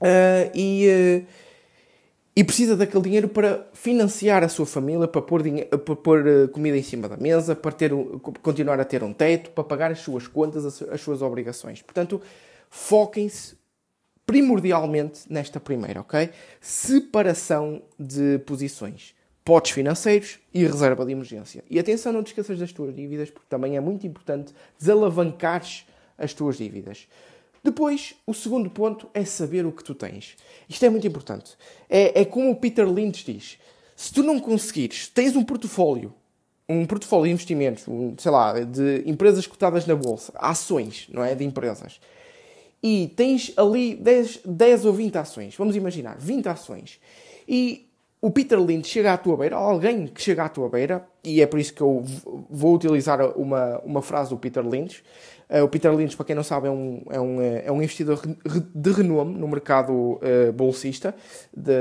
uh, 0.00 0.50
e, 0.52 0.88
uh, 1.22 1.26
e 2.34 2.42
precisa 2.42 2.76
daquele 2.76 3.04
dinheiro 3.04 3.28
para 3.28 3.68
financiar 3.72 4.42
a 4.42 4.48
sua 4.48 4.66
família, 4.66 5.06
para 5.06 5.22
pôr, 5.22 5.44
para 5.84 5.96
pôr 5.96 6.48
comida 6.48 6.76
em 6.76 6.82
cima 6.82 7.08
da 7.08 7.16
mesa, 7.16 7.54
para 7.54 7.70
ter, 7.70 7.92
continuar 8.42 8.80
a 8.80 8.84
ter 8.84 9.04
um 9.04 9.12
teto, 9.12 9.50
para 9.50 9.62
pagar 9.62 9.92
as 9.92 10.00
suas 10.00 10.26
contas, 10.26 10.64
as, 10.64 10.82
as 10.82 11.00
suas 11.00 11.22
obrigações. 11.22 11.82
Portanto, 11.82 12.20
foquem-se 12.68 13.54
primordialmente 14.26 15.20
nesta 15.30 15.60
primeira, 15.60 16.00
ok? 16.00 16.30
Separação 16.60 17.80
de 17.96 18.40
posições 18.40 19.14
potes 19.44 19.72
financeiros 19.72 20.38
e 20.52 20.64
reserva 20.64 21.04
de 21.04 21.12
emergência. 21.12 21.62
E 21.68 21.78
atenção, 21.78 22.12
não 22.12 22.22
te 22.22 22.28
esqueças 22.28 22.58
das 22.58 22.72
tuas 22.72 22.94
dívidas, 22.96 23.30
porque 23.30 23.46
também 23.48 23.76
é 23.76 23.80
muito 23.80 24.06
importante 24.06 24.54
desalavancares 24.78 25.84
as 26.16 26.32
tuas 26.32 26.56
dívidas. 26.56 27.06
Depois, 27.62 28.14
o 28.26 28.32
segundo 28.32 28.70
ponto 28.70 29.08
é 29.12 29.24
saber 29.24 29.66
o 29.66 29.72
que 29.72 29.84
tu 29.84 29.94
tens. 29.94 30.36
Isto 30.68 30.84
é 30.84 30.90
muito 30.90 31.06
importante. 31.06 31.56
É, 31.88 32.22
é 32.22 32.24
como 32.24 32.50
o 32.50 32.56
Peter 32.56 32.86
Lynch 32.90 33.24
diz: 33.24 33.58
se 33.94 34.12
tu 34.12 34.22
não 34.22 34.40
conseguires, 34.40 35.08
tens 35.08 35.36
um 35.36 35.44
portfólio, 35.44 36.14
um 36.68 36.86
portfólio 36.86 37.26
de 37.26 37.32
investimentos, 37.32 37.86
um, 37.86 38.14
sei 38.18 38.30
lá, 38.30 38.60
de 38.60 39.02
empresas 39.06 39.46
cotadas 39.46 39.86
na 39.86 39.94
bolsa, 39.94 40.32
ações, 40.36 41.06
não 41.10 41.22
é? 41.22 41.34
De 41.34 41.44
empresas. 41.44 42.00
E 42.82 43.10
tens 43.16 43.52
ali 43.56 43.94
10, 43.94 44.40
10 44.44 44.84
ou 44.84 44.92
20 44.92 45.16
ações, 45.16 45.54
vamos 45.56 45.74
imaginar, 45.74 46.18
20 46.18 46.46
ações. 46.48 47.00
E 47.48 47.88
o 48.24 48.30
Peter 48.30 48.58
Lynch 48.58 48.88
chega 48.88 49.12
à 49.12 49.18
tua 49.18 49.36
beira, 49.36 49.54
alguém 49.54 50.06
que 50.06 50.22
chega 50.22 50.44
à 50.44 50.48
tua 50.48 50.66
beira, 50.66 51.06
e 51.22 51.42
é 51.42 51.46
por 51.46 51.60
isso 51.60 51.74
que 51.74 51.82
eu 51.82 52.02
vou 52.48 52.74
utilizar 52.74 53.20
uma, 53.38 53.78
uma 53.80 54.00
frase 54.00 54.30
do 54.30 54.38
Peter 54.38 54.66
Lynch. 54.66 55.04
Uh, 55.46 55.62
o 55.62 55.68
Peter 55.68 55.94
Lynch, 55.94 56.16
para 56.16 56.24
quem 56.24 56.34
não 56.34 56.42
sabe, 56.42 56.66
é 56.66 56.70
um, 56.70 57.02
é 57.10 57.20
um, 57.20 57.42
é 57.42 57.70
um 57.70 57.82
investidor 57.82 58.22
de 58.74 58.92
renome 58.92 59.36
no 59.36 59.46
mercado 59.46 59.92
uh, 59.92 60.50
bolsista, 60.54 61.14
de, 61.54 61.74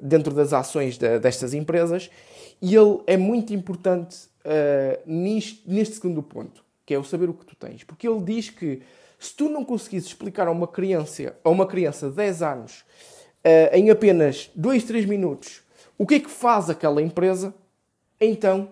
dentro 0.00 0.32
das 0.32 0.52
ações 0.52 0.96
de, 0.96 1.18
destas 1.18 1.52
empresas, 1.52 2.08
e 2.62 2.72
ele 2.72 3.00
é 3.04 3.16
muito 3.16 3.52
importante 3.52 4.28
uh, 4.44 5.02
neste, 5.04 5.68
neste 5.68 5.96
segundo 5.96 6.22
ponto, 6.22 6.64
que 6.86 6.94
é 6.94 6.98
o 7.00 7.02
saber 7.02 7.28
o 7.28 7.34
que 7.34 7.46
tu 7.46 7.56
tens. 7.56 7.82
Porque 7.82 8.06
ele 8.06 8.20
diz 8.20 8.48
que 8.48 8.80
se 9.18 9.34
tu 9.34 9.48
não 9.48 9.64
conseguires 9.64 10.06
explicar 10.06 10.46
a 10.46 10.52
uma 10.52 10.68
criança, 10.68 11.34
a 11.42 11.50
uma 11.50 11.66
criança 11.66 12.10
de 12.10 12.14
10 12.14 12.42
anos, 12.42 12.84
em 13.72 13.90
apenas 13.90 14.50
2, 14.54 14.84
3 14.84 15.04
minutos, 15.04 15.63
o 15.98 16.06
que 16.06 16.16
é 16.16 16.20
que 16.20 16.30
faz 16.30 16.68
aquela 16.68 17.00
empresa, 17.00 17.54
então 18.20 18.70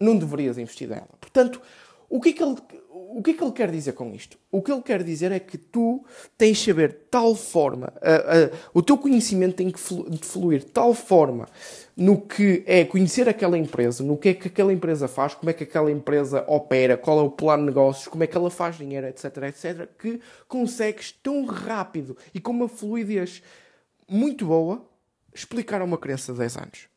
não 0.00 0.16
deverias 0.16 0.58
investir 0.58 0.88
nela. 0.88 1.08
Portanto, 1.20 1.60
o 2.08 2.20
que, 2.20 2.30
é 2.30 2.32
que 2.32 2.42
ele, 2.42 2.56
o 2.90 3.22
que 3.22 3.30
é 3.30 3.34
que 3.34 3.42
ele 3.42 3.52
quer 3.52 3.70
dizer 3.70 3.92
com 3.92 4.12
isto? 4.14 4.36
O 4.50 4.60
que 4.60 4.70
ele 4.70 4.82
quer 4.82 5.02
dizer 5.02 5.32
é 5.32 5.38
que 5.38 5.56
tu 5.56 6.04
tens 6.36 6.58
de 6.58 6.64
saber 6.64 7.06
tal 7.10 7.34
forma, 7.34 7.90
o 8.74 8.82
teu 8.82 8.98
conhecimento 8.98 9.56
tem 9.56 9.70
que 9.70 9.78
fluir 9.78 10.60
de 10.60 10.66
tal 10.66 10.92
forma 10.92 11.48
no 11.96 12.20
que 12.20 12.62
é 12.66 12.84
conhecer 12.84 13.28
aquela 13.28 13.56
empresa, 13.56 14.02
no 14.02 14.18
que 14.18 14.30
é 14.30 14.34
que 14.34 14.48
aquela 14.48 14.72
empresa 14.72 15.08
faz, 15.08 15.34
como 15.34 15.48
é 15.48 15.52
que 15.54 15.64
aquela 15.64 15.90
empresa 15.90 16.44
opera, 16.46 16.98
qual 16.98 17.18
é 17.20 17.22
o 17.22 17.30
plano 17.30 17.62
de 17.62 17.68
negócios, 17.68 18.08
como 18.08 18.24
é 18.24 18.26
que 18.26 18.36
ela 18.36 18.50
faz 18.50 18.76
dinheiro, 18.76 19.06
etc, 19.06 19.24
etc, 19.44 19.88
que 19.98 20.20
consegues 20.46 21.12
tão 21.12 21.46
rápido 21.46 22.16
e 22.34 22.40
com 22.40 22.50
uma 22.50 22.68
fluidez 22.68 23.42
muito 24.06 24.44
boa 24.44 24.84
explicar 25.34 25.80
a 25.80 25.84
uma 25.84 25.98
criança 25.98 26.32
de 26.32 26.38
10 26.38 26.56
anos. 26.56 26.88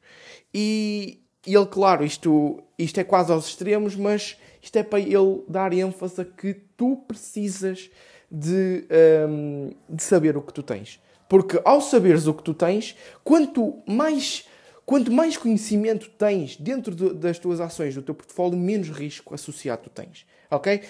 E, 0.54 1.22
ele, 1.46 1.66
claro, 1.66 2.04
isto, 2.04 2.64
isto 2.78 3.00
é 3.00 3.04
quase 3.04 3.32
aos 3.32 3.48
extremos, 3.48 3.96
mas 3.96 4.38
isto 4.62 4.76
é 4.78 4.84
para 4.84 5.00
ele 5.00 5.44
dar 5.48 5.74
ênfase 5.74 6.22
a 6.22 6.26
que 6.26 6.54
tu 6.76 6.98
precisas 7.08 7.90
de, 8.30 8.86
um, 9.30 9.72
de 9.90 10.04
saber 10.04 10.36
o 10.36 10.42
que 10.42 10.54
tu 10.54 10.64
tens. 10.64 11.00
Porque 11.30 11.60
ao 11.64 11.82
saberes 11.82 12.28
o 12.28 12.34
que 12.34 12.44
tu 12.44 12.54
tens, 12.54 12.96
quanto 13.24 13.82
mais, 13.88 14.48
quanto 14.86 15.12
mais 15.12 15.38
conhecimento 15.38 16.10
tens 16.18 16.56
dentro 16.56 16.94
de, 16.94 17.14
das 17.14 17.40
tuas 17.40 17.60
ações, 17.60 17.96
do 17.96 18.02
teu 18.02 18.16
portfólio, 18.16 18.58
menos 18.58 18.90
risco 18.90 19.34
associado 19.34 19.84
tu 19.84 19.90
tens. 19.90 20.26
Ok? 20.50 20.82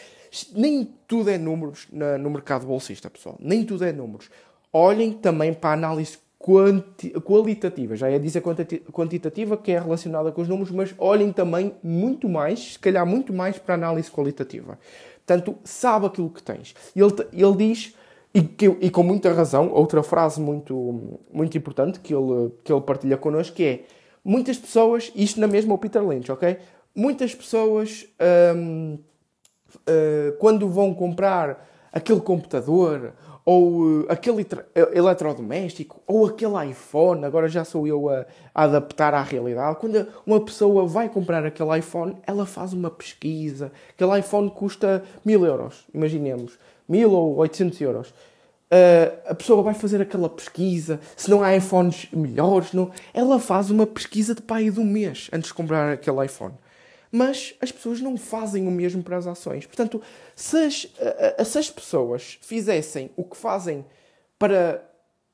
Nem 0.54 0.94
tudo 1.08 1.30
é 1.30 1.38
números 1.38 1.88
no 1.92 2.30
mercado 2.30 2.66
bolsista, 2.66 3.10
pessoal. 3.10 3.38
Nem 3.40 3.64
tudo 3.64 3.86
é 3.86 3.94
números. 3.94 4.30
Olhem 4.72 5.14
também 5.14 5.54
para 5.54 5.70
a 5.70 5.74
análise 5.74 6.18
quanti 6.46 7.10
qualitativa, 7.22 7.96
já 7.96 8.08
é 8.08 8.20
dizer 8.20 8.40
quantitativa 8.94 9.58
que 9.58 9.72
é 9.72 9.80
relacionada 9.80 10.32
com 10.32 10.44
os 10.44 10.48
números, 10.48 10.70
mas 10.70 10.94
olhem 11.00 11.34
também 11.34 11.74
muito 11.82 12.30
mais, 12.30 12.74
se 12.74 12.80
calhar 12.80 13.04
muito 13.04 13.34
mais 13.34 13.58
para 13.58 13.74
a 13.74 13.78
análise 13.78 14.12
qualitativa. 14.12 14.78
Portanto, 15.26 15.58
sabe 15.64 16.06
aquilo 16.06 16.30
que 16.30 16.44
tens. 16.44 16.76
Ele, 16.96 17.12
ele 17.34 17.56
diz, 17.56 17.96
e, 18.32 18.44
que, 18.44 18.68
e 18.68 18.92
com 18.92 19.02
muita 19.02 19.34
razão, 19.34 19.72
outra 19.72 20.04
frase 20.04 20.40
muito, 20.40 21.20
muito 21.34 21.58
importante 21.58 22.00
que 22.00 22.14
ele, 22.14 22.52
que 22.64 22.72
ele 22.72 22.82
partilha 22.82 23.18
connosco, 23.18 23.60
é 23.64 23.80
muitas 24.24 24.60
pessoas, 24.60 25.12
isto 25.16 25.40
na 25.40 25.48
mesma 25.48 25.74
o 25.74 25.80
Peter 25.80 26.08
Lynch, 26.08 26.32
ok? 26.32 26.60
Muitas 26.94 27.34
pessoas, 27.34 28.06
hum, 28.56 29.00
uh, 29.78 30.38
quando 30.38 30.70
vão 30.70 30.94
comprar 30.94 31.68
aquele 31.92 32.22
computador 32.22 33.14
ou 33.46 34.02
uh, 34.02 34.06
aquele 34.10 34.46
eletrodoméstico, 34.92 36.02
ou 36.08 36.26
aquele 36.26 36.72
iPhone, 36.72 37.24
agora 37.24 37.48
já 37.48 37.64
sou 37.64 37.86
eu 37.86 38.10
a, 38.10 38.26
a, 38.54 38.64
adaptar 38.64 39.14
à 39.14 39.22
realidade. 39.22 39.78
Quando 39.80 40.08
uma 40.26 40.44
pessoa 40.44 40.88
vai 40.88 41.08
comprar 41.08 41.46
aquele 41.46 41.78
iPhone, 41.78 42.18
ela 42.26 42.48
faz 42.48 42.74
uma 42.74 42.90
pesquisa. 42.90 43.72
Aquele 43.92 44.20
iPhone 44.20 44.50
custa 44.50 45.04
mil 45.24 45.46
euros, 45.46 45.86
imaginemos, 45.94 46.58
mil 46.90 47.12
ou 47.12 47.36
800 47.38 47.80
euros. 47.82 48.10
uh, 48.10 49.32
a 49.32 49.36
pessoa 49.36 49.62
vai 49.62 49.76
fazer 49.76 50.02
aquela 50.02 50.28
pesquisa, 50.28 51.00
se 51.16 51.30
não 51.30 51.44
há 51.44 51.56
iPhones 51.56 52.08
melhores, 52.12 52.74
não, 52.74 52.90
ela 53.14 53.40
faz 53.40 53.70
uma 53.70 53.86
pesquisa 53.86 54.34
de 54.34 54.42
pai 54.42 54.72
de 54.72 54.80
um 54.80 54.86
mês 54.86 55.30
antes 55.32 55.50
de 55.50 55.54
comprar 55.54 55.94
aquele 55.94 56.26
iPhone. 56.26 56.56
Mas 57.16 57.56
as 57.62 57.72
pessoas 57.72 58.02
não 58.02 58.18
fazem 58.18 58.68
o 58.68 58.72
mesmo 58.72 59.02
para 59.02 59.16
as 59.16 59.26
ações. 59.26 59.66
Portanto, 59.66 60.02
se 60.36 60.58
as, 60.58 60.88
se 61.48 61.58
as 61.58 61.70
pessoas 61.70 62.38
fizessem 62.42 63.10
o 63.16 63.24
que 63.24 63.38
fazem 63.38 63.86
para 64.38 64.84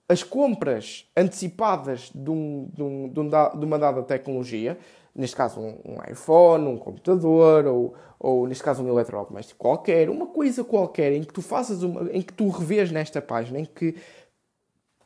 as 0.07 0.21
compras 0.21 1.09
antecipadas 1.17 2.11
de, 2.13 2.29
um, 2.29 2.69
de, 2.71 2.83
um, 2.83 3.09
de, 3.09 3.19
um 3.19 3.65
uma 3.65 3.79
dada 3.79 4.03
tecnologia, 4.03 4.77
neste 5.15 5.35
caso 5.35 5.59
um, 5.59 5.79
um, 5.83 6.11
iPhone, 6.11 6.67
um 6.67 6.77
computador 6.77 7.65
ou, 7.65 7.95
ou 8.19 8.45
neste 8.45 8.63
caso 8.63 8.83
um 8.83 8.87
eletrodoméstico 8.87 9.57
qualquer, 9.57 10.07
uma 10.07 10.27
coisa 10.27 10.63
qualquer 10.63 11.13
em 11.13 11.23
que 11.23 11.33
tu 11.33 11.41
faças 11.41 11.81
uma, 11.81 12.11
em 12.11 12.21
que 12.21 12.31
tu 12.31 12.47
revês 12.49 12.91
nesta 12.91 13.19
página, 13.19 13.59
em 13.59 13.65
que 13.65 13.95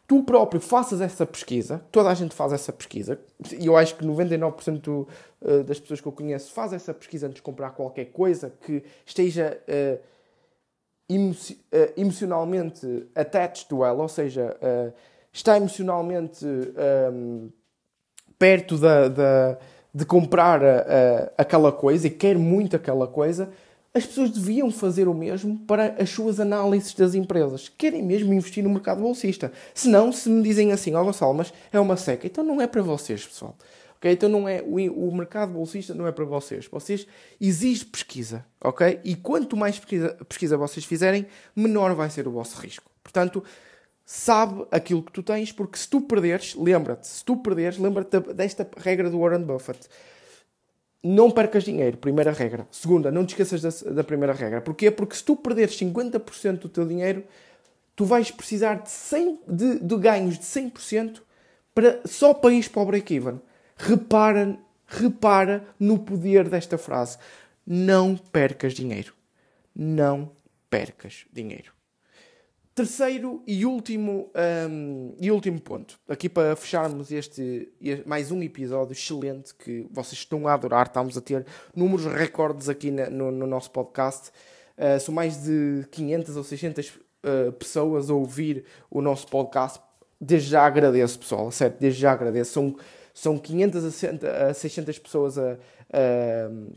tu 0.07 0.23
próprio 0.23 0.61
faças 0.61 1.01
essa 1.01 1.25
pesquisa, 1.25 1.83
toda 1.91 2.09
a 2.09 2.13
gente 2.13 2.35
faz 2.35 2.53
essa 2.53 2.71
pesquisa, 2.71 3.19
e 3.57 3.65
eu 3.65 3.75
acho 3.75 3.95
que 3.95 4.05
99% 4.05 5.07
eh, 5.41 5.63
das 5.63 5.79
pessoas 5.79 5.99
que 5.99 6.07
eu 6.07 6.11
conheço 6.11 6.51
faz 6.51 6.73
essa 6.73 6.93
pesquisa 6.93 7.27
antes 7.27 7.37
de 7.37 7.41
comprar 7.41 7.71
qualquer 7.71 8.05
coisa 8.05 8.53
que 8.61 8.83
esteja 9.05 9.59
uh, 9.67 10.15
emocionalmente 11.97 13.07
attached 13.15 13.67
to 13.67 13.83
ela, 13.83 14.01
ou 14.01 14.09
seja, 14.09 14.55
uh, 14.61 14.93
está 15.31 15.57
emocionalmente 15.57 16.45
um, 16.45 17.49
perto 18.37 18.77
da, 18.77 19.07
da 19.07 19.57
de 19.93 20.03
comprar 20.03 20.61
a, 20.61 21.31
aquela 21.37 21.71
coisa 21.71 22.07
e 22.07 22.09
quer 22.09 22.37
muito 22.37 22.75
aquela 22.75 23.07
coisa, 23.07 23.49
as 23.95 24.05
pessoas 24.05 24.29
deviam 24.29 24.69
fazer 24.69 25.07
o 25.07 25.13
mesmo 25.13 25.57
para 25.59 25.95
as 25.97 26.09
suas 26.09 26.37
análises 26.37 26.93
das 26.93 27.15
empresas. 27.15 27.71
Querem 27.77 28.03
mesmo 28.03 28.33
investir 28.33 28.61
no 28.61 28.69
mercado 28.69 28.99
bolsista. 28.99 29.53
Se 29.73 29.87
não, 29.87 30.11
se 30.11 30.29
me 30.29 30.43
dizem 30.43 30.73
assim, 30.73 30.93
ó 30.93 31.01
oh, 31.01 31.05
Gonçalo, 31.05 31.33
mas 31.33 31.53
é 31.71 31.79
uma 31.79 31.95
seca, 31.95 32.27
então 32.27 32.43
não 32.43 32.59
é 32.59 32.67
para 32.67 32.81
vocês, 32.81 33.25
pessoal. 33.25 33.55
Okay? 33.95 34.11
Então 34.11 34.27
não 34.27 34.49
é, 34.49 34.61
o, 34.61 35.07
o 35.07 35.15
mercado 35.15 35.53
bolsista 35.53 35.93
não 35.93 36.05
é 36.05 36.11
para 36.11 36.25
vocês. 36.25 36.67
Vocês 36.67 37.07
exige 37.39 37.85
pesquisa, 37.85 38.45
ok? 38.59 38.99
E 39.01 39.15
quanto 39.15 39.55
mais 39.55 39.79
pesquisa, 39.79 40.09
pesquisa 40.27 40.57
vocês 40.57 40.83
fizerem, 40.83 41.25
menor 41.55 41.95
vai 41.95 42.09
ser 42.09 42.27
o 42.27 42.31
vosso 42.31 42.59
risco. 42.59 42.91
Portanto, 43.01 43.41
sabe 44.05 44.65
aquilo 44.71 45.01
que 45.01 45.13
tu 45.13 45.23
tens, 45.23 45.53
porque 45.53 45.77
se 45.77 45.87
tu 45.87 46.01
perderes, 46.01 46.53
lembra-te, 46.53 47.07
se 47.07 47.23
tu 47.23 47.37
perderes, 47.37 47.79
lembra-te 47.79 48.19
desta 48.33 48.69
regra 48.75 49.09
do 49.09 49.19
Warren 49.19 49.43
Buffett. 49.43 49.87
Não 51.07 51.29
percas 51.29 51.63
dinheiro, 51.63 51.97
primeira 51.97 52.31
regra. 52.31 52.67
Segunda, 52.71 53.11
não 53.11 53.23
te 53.23 53.39
esqueças 53.39 53.61
da, 53.61 53.91
da 53.91 54.03
primeira 54.03 54.33
regra. 54.33 54.59
Porquê? 54.59 54.89
Porque 54.89 55.15
se 55.15 55.23
tu 55.23 55.35
perderes 55.35 55.77
50% 55.77 56.57
do 56.61 56.67
teu 56.67 56.83
dinheiro, 56.83 57.23
tu 57.95 58.05
vais 58.05 58.31
precisar 58.31 58.81
de, 58.81 58.89
100, 58.89 59.39
de, 59.47 59.79
de 59.81 59.97
ganhos 59.97 60.39
de 60.39 60.43
100% 60.43 61.21
para, 61.75 62.01
só 62.05 62.33
para 62.33 62.55
ir 62.55 62.67
para 62.71 62.81
o 62.81 62.85
break-even. 62.87 63.39
Repara, 63.77 64.57
repara 64.87 65.67
no 65.79 65.99
poder 65.99 66.49
desta 66.49 66.75
frase. 66.75 67.19
Não 67.67 68.17
percas 68.17 68.73
dinheiro. 68.73 69.13
Não 69.75 70.31
percas 70.71 71.27
dinheiro. 71.31 71.74
Terceiro 72.75 73.41
e 73.47 73.65
último, 73.65 74.29
um, 74.69 75.15
e 75.17 75.31
último 75.31 75.61
ponto, 75.61 75.97
aqui 76.09 76.27
para 76.27 76.57
fecharmos 76.57 77.09
este, 77.09 77.71
mais 78.05 78.33
um 78.33 78.43
episódio 78.43 78.91
excelente 78.91 79.55
que 79.55 79.87
vocês 79.89 80.19
estão 80.19 80.45
a 80.45 80.53
adorar, 80.53 80.87
estamos 80.87 81.17
a 81.17 81.21
ter 81.21 81.45
números 81.73 82.05
recordes 82.05 82.67
aqui 82.67 82.91
na, 82.91 83.09
no, 83.09 83.31
no, 83.31 83.47
nosso 83.47 83.71
podcast. 83.71 84.29
Uh, 84.77 84.99
são 84.99 85.15
mais 85.15 85.41
de 85.41 85.87
500 85.89 86.35
ou 86.35 86.43
600 86.43 86.89
uh, 86.89 87.51
pessoas 87.53 88.09
a 88.09 88.13
ouvir 88.13 88.65
o 88.91 89.01
nosso 89.01 89.25
podcast. 89.27 89.79
Desde 90.19 90.49
já 90.49 90.65
agradeço, 90.65 91.17
pessoal, 91.17 91.49
certo? 91.53 91.79
Desde 91.79 92.01
já 92.01 92.11
agradeço. 92.11 92.51
São, 92.51 92.75
são 93.13 93.37
500 93.37 93.85
a 94.25 94.53
600 94.53 94.99
pessoas 94.99 95.37
a, 95.37 95.53
a, 95.53 95.57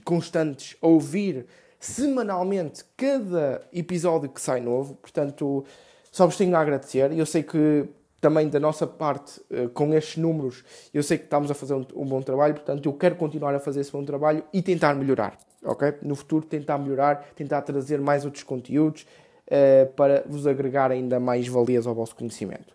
constantes 0.04 0.76
a 0.80 0.86
ouvir 0.86 1.44
semanalmente 1.80 2.84
cada 2.96 3.66
episódio 3.72 4.28
que 4.28 4.40
sai 4.40 4.60
novo, 4.60 4.94
portanto 4.94 5.64
só 6.10 6.26
vos 6.26 6.36
tenho 6.36 6.56
a 6.56 6.60
agradecer. 6.60 7.12
Eu 7.12 7.26
sei 7.26 7.42
que 7.42 7.88
também 8.20 8.48
da 8.48 8.58
nossa 8.58 8.86
parte, 8.86 9.40
eh, 9.50 9.68
com 9.68 9.94
estes 9.94 10.16
números, 10.16 10.64
eu 10.92 11.02
sei 11.02 11.18
que 11.18 11.24
estamos 11.24 11.50
a 11.50 11.54
fazer 11.54 11.74
um, 11.74 11.84
bom 12.04 12.20
trabalho, 12.20 12.54
portanto, 12.54 12.88
eu 12.88 12.92
quero 12.92 13.14
continuar 13.16 13.54
a 13.54 13.60
fazer 13.60 13.80
esse 13.80 13.92
bom 13.92 14.04
trabalho 14.04 14.42
e 14.52 14.60
tentar 14.60 14.94
melhorar, 14.94 15.38
ok? 15.62 15.94
No 16.02 16.16
futuro, 16.16 16.44
tentar 16.44 16.78
melhorar, 16.78 17.28
tentar 17.36 17.62
trazer 17.62 18.00
mais 18.00 18.24
outros 18.24 18.42
conteúdos 18.42 19.06
uh, 19.46 19.92
para 19.92 20.24
vos 20.26 20.46
agregar 20.46 20.90
ainda 20.90 21.20
mais 21.20 21.46
valias 21.46 21.86
ao 21.86 21.94
vosso 21.94 22.16
conhecimento. 22.16 22.74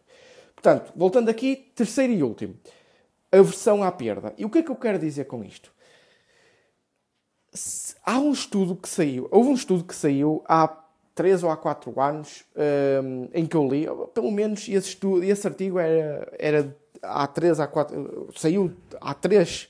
Portanto, 0.55 0.93
voltando 0.95 1.27
aqui, 1.27 1.71
terceiro 1.75 2.13
e 2.13 2.23
último, 2.23 2.55
a 3.29 3.41
versão 3.41 3.83
à 3.83 3.91
perda. 3.91 4.33
E 4.37 4.45
o 4.45 4.49
que 4.49 4.59
é 4.59 4.63
que 4.63 4.71
eu 4.71 4.75
quero 4.75 4.97
dizer 4.97 5.25
com 5.25 5.43
isto? 5.43 5.73
Há 8.05 8.17
um 8.17 8.31
estudo 8.31 8.75
que 8.75 8.87
saiu, 8.87 9.27
houve 9.29 9.49
um 9.49 9.53
estudo 9.53 9.83
que 9.83 9.93
saiu 9.93 10.41
há 10.47 10.82
3 11.15 11.43
ou 11.43 11.51
há 11.51 11.57
4 11.57 12.01
anos 12.01 12.43
um, 13.03 13.27
em 13.33 13.45
que 13.45 13.55
eu 13.55 13.67
li, 13.67 13.85
pelo 14.13 14.31
menos 14.31 14.67
esse, 14.67 14.89
estudo, 14.89 15.23
esse 15.23 15.45
artigo 15.47 15.79
era, 15.79 16.31
era 16.39 16.77
há 17.01 17.27
3 17.27 17.59
há 17.59 17.67
4, 17.67 18.29
saiu 18.35 18.73
há 18.99 19.13
3, 19.13 19.69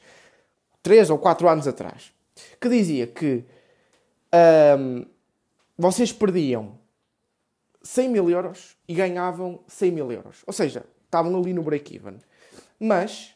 3 0.82 1.10
ou 1.10 1.18
4 1.18 1.50
anos 1.50 1.68
atrás, 1.68 2.14
que 2.60 2.70
dizia 2.70 3.08
que 3.08 3.44
um, 4.78 5.06
vocês 5.78 6.14
perdiam 6.14 6.78
100 7.82 8.10
mil 8.10 8.30
euros 8.30 8.78
e 8.88 8.94
ganhavam 8.94 9.60
100 9.68 9.92
mil 9.92 10.12
euros. 10.12 10.44
Ou 10.48 10.54
seja, 10.54 10.86
estavam 11.06 11.38
ali 11.38 11.54
no 11.54 11.62
break-even. 11.62 12.18
Mas 12.80 13.36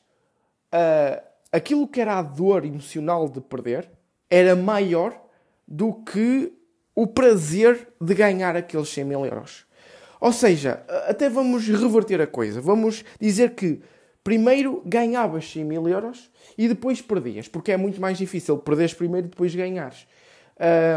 uh, 0.73 1.21
aquilo 1.51 1.87
que 1.87 1.99
era 1.99 2.17
a 2.17 2.21
dor 2.21 2.65
emocional 2.65 3.27
de 3.27 3.41
perder 3.41 3.89
era 4.29 4.55
maior 4.55 5.19
do 5.67 5.93
que 5.93 6.56
o 6.97 7.05
prazer 7.05 7.89
de 8.01 8.15
ganhar 8.15 8.55
aqueles 8.55 8.89
100 8.89 9.05
mil 9.05 9.23
euros. 9.23 9.67
Ou 10.19 10.33
seja, 10.33 10.83
até 11.07 11.29
vamos 11.29 11.67
reverter 11.67 12.19
a 12.19 12.25
coisa. 12.25 12.59
Vamos 12.59 13.05
dizer 13.21 13.51
que 13.51 13.79
primeiro 14.23 14.81
ganhavas 14.83 15.47
100 15.47 15.63
mil 15.63 15.87
euros 15.87 16.31
e 16.57 16.67
depois 16.67 16.99
perdias, 16.99 17.47
porque 17.47 17.71
é 17.71 17.77
muito 17.77 18.01
mais 18.01 18.17
difícil 18.17 18.57
perderes 18.57 18.95
primeiro 18.95 19.27
e 19.27 19.29
depois 19.29 19.53
ganhares. 19.53 20.07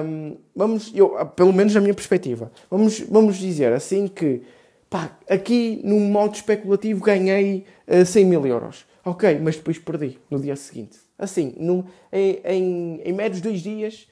Um, 0.02 0.38
vamos, 0.56 0.90
eu, 0.94 1.10
pelo 1.36 1.52
menos 1.52 1.74
na 1.74 1.82
minha 1.82 1.92
perspectiva, 1.92 2.50
vamos, 2.70 3.00
vamos 3.00 3.36
dizer 3.36 3.70
assim 3.70 4.08
que 4.08 4.40
pá, 4.88 5.18
aqui 5.28 5.82
num 5.84 6.00
modo 6.00 6.34
especulativo 6.34 7.04
ganhei 7.04 7.66
uh, 7.86 8.06
100 8.06 8.24
mil 8.24 8.46
euros. 8.46 8.86
Ok, 9.04 9.38
mas 9.42 9.56
depois 9.56 9.78
perdi 9.78 10.18
no 10.30 10.40
dia 10.40 10.56
seguinte. 10.56 10.98
Assim, 11.18 11.54
em, 12.10 12.40
em, 12.42 13.00
em 13.04 13.12
médios 13.12 13.42
dois 13.42 13.60
dias 13.60 14.08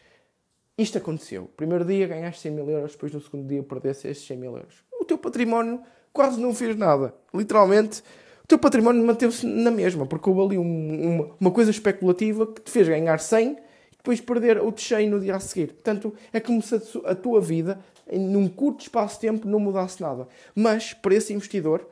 isto 0.79 0.97
aconteceu. 0.97 1.51
Primeiro 1.57 1.85
dia 1.85 2.07
ganhaste 2.07 2.41
100 2.43 2.53
mil 2.53 2.71
euros, 2.71 2.93
depois 2.93 3.13
no 3.13 3.21
segundo 3.21 3.49
dia 3.49 3.63
perdeste 3.65 4.07
esses 4.07 4.25
100 4.25 4.37
mil 4.37 4.57
euros. 4.57 4.85
O 5.01 5.05
teu 5.05 5.19
património 5.19 5.83
quase 6.13 6.41
não 6.41 6.55
fez 6.55 6.77
nada. 6.77 7.13
Literalmente, 7.35 8.01
o 8.45 8.47
teu 8.47 8.59
património 8.59 9.05
manteve-se 9.05 9.45
na 9.45 9.73
mesma, 9.73 10.07
porque 10.07 10.31
houve 10.31 10.41
ali 10.43 10.59
um, 10.59 11.17
uma, 11.17 11.31
uma, 11.41 11.51
coisa 11.51 11.73
especulativa 11.73 12.47
que 12.47 12.61
te 12.61 12.71
fez 12.71 12.87
ganhar 12.87 13.19
100 13.19 13.51
e 13.51 13.97
depois 13.97 14.21
perder 14.21 14.59
outros 14.59 14.87
100 14.87 15.11
no 15.11 15.21
dia 15.21 15.35
a 15.35 15.41
seguir. 15.41 15.73
Portanto, 15.73 16.15
é 16.33 16.39
como 16.39 16.63
se 16.63 16.81
a 17.05 17.15
tua 17.15 17.41
vida, 17.41 17.81
num 18.11 18.49
curto 18.49 18.83
espaço 18.83 19.17
de 19.17 19.23
tempo, 19.23 19.49
não 19.49 19.59
mudasse 19.59 20.01
nada. 20.01 20.29
Mas, 20.55 20.95
para 20.95 21.15
esse 21.17 21.33
investidor, 21.33 21.89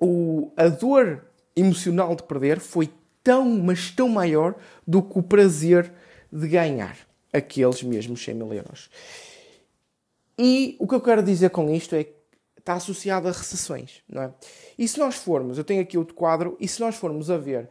o, 0.00 0.50
a 0.56 0.66
dor 0.66 1.24
emocional 1.54 2.16
de 2.16 2.24
perder 2.24 2.58
foi 2.58 2.90
tão, 3.22 3.44
mas 3.44 3.92
tão 3.92 4.08
maior 4.08 4.56
do 4.86 5.00
que 5.02 5.18
o 5.18 5.22
prazer 5.22 5.92
de 6.32 6.48
ganhar 6.48 6.96
aqueles 7.32 7.82
mesmos 7.82 8.22
100 8.22 8.34
mil 8.34 8.52
euros. 8.52 8.90
E 10.38 10.76
o 10.78 10.86
que 10.86 10.94
eu 10.94 11.00
quero 11.00 11.22
dizer 11.22 11.50
com 11.50 11.70
isto 11.70 11.94
é 11.94 12.04
que 12.04 12.14
está 12.58 12.74
associado 12.74 13.28
a 13.28 13.32
recessões, 13.32 14.02
não 14.08 14.22
é? 14.22 14.34
E 14.78 14.86
se 14.86 14.98
nós 14.98 15.16
formos, 15.16 15.58
eu 15.58 15.64
tenho 15.64 15.82
aqui 15.82 15.98
outro 15.98 16.14
quadro, 16.14 16.56
e 16.60 16.68
se 16.68 16.80
nós 16.80 16.96
formos 16.96 17.30
a 17.30 17.36
ver 17.36 17.68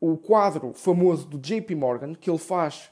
o 0.00 0.16
quadro 0.16 0.72
famoso 0.74 1.26
do 1.26 1.38
JP 1.38 1.74
Morgan, 1.74 2.14
que 2.14 2.28
ele 2.28 2.38
faz 2.38 2.90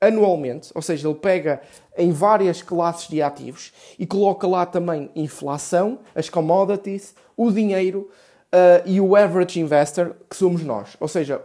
anualmente, 0.00 0.70
ou 0.74 0.82
seja, 0.82 1.08
ele 1.08 1.18
pega 1.18 1.60
em 1.96 2.10
várias 2.10 2.60
classes 2.60 3.08
de 3.08 3.22
ativos 3.22 3.72
e 3.98 4.06
coloca 4.06 4.46
lá 4.46 4.66
também 4.66 5.10
inflação, 5.14 6.00
as 6.14 6.28
commodities, 6.28 7.14
o 7.36 7.50
dinheiro 7.50 8.10
uh, 8.52 8.82
e 8.84 9.00
o 9.00 9.14
average 9.14 9.60
investor, 9.60 10.16
que 10.28 10.36
somos 10.36 10.62
nós. 10.62 10.96
Ou 10.98 11.06
seja, 11.06 11.40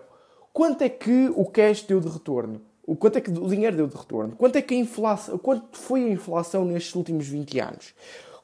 quanto 0.52 0.84
é 0.84 0.90
que 0.90 1.32
o 1.36 1.46
cash 1.46 1.84
deu 1.84 2.00
de 2.00 2.10
retorno? 2.10 2.62
O 2.88 2.96
quanto 2.96 3.18
é 3.18 3.22
que 3.22 3.30
o 3.30 3.48
dinheiro 3.48 3.76
deu 3.76 3.88
de 3.88 3.96
retorno? 3.96 4.36
Quanto 4.36 4.56
é 4.56 4.62
que 4.62 4.74
a 4.74 4.78
inflação, 4.78 5.38
quanto 5.38 5.78
foi 5.78 6.06
a 6.06 6.10
inflação 6.10 6.66
nestes 6.66 6.96
últimos 6.96 7.28
20 7.28 7.60
anos? 7.60 7.94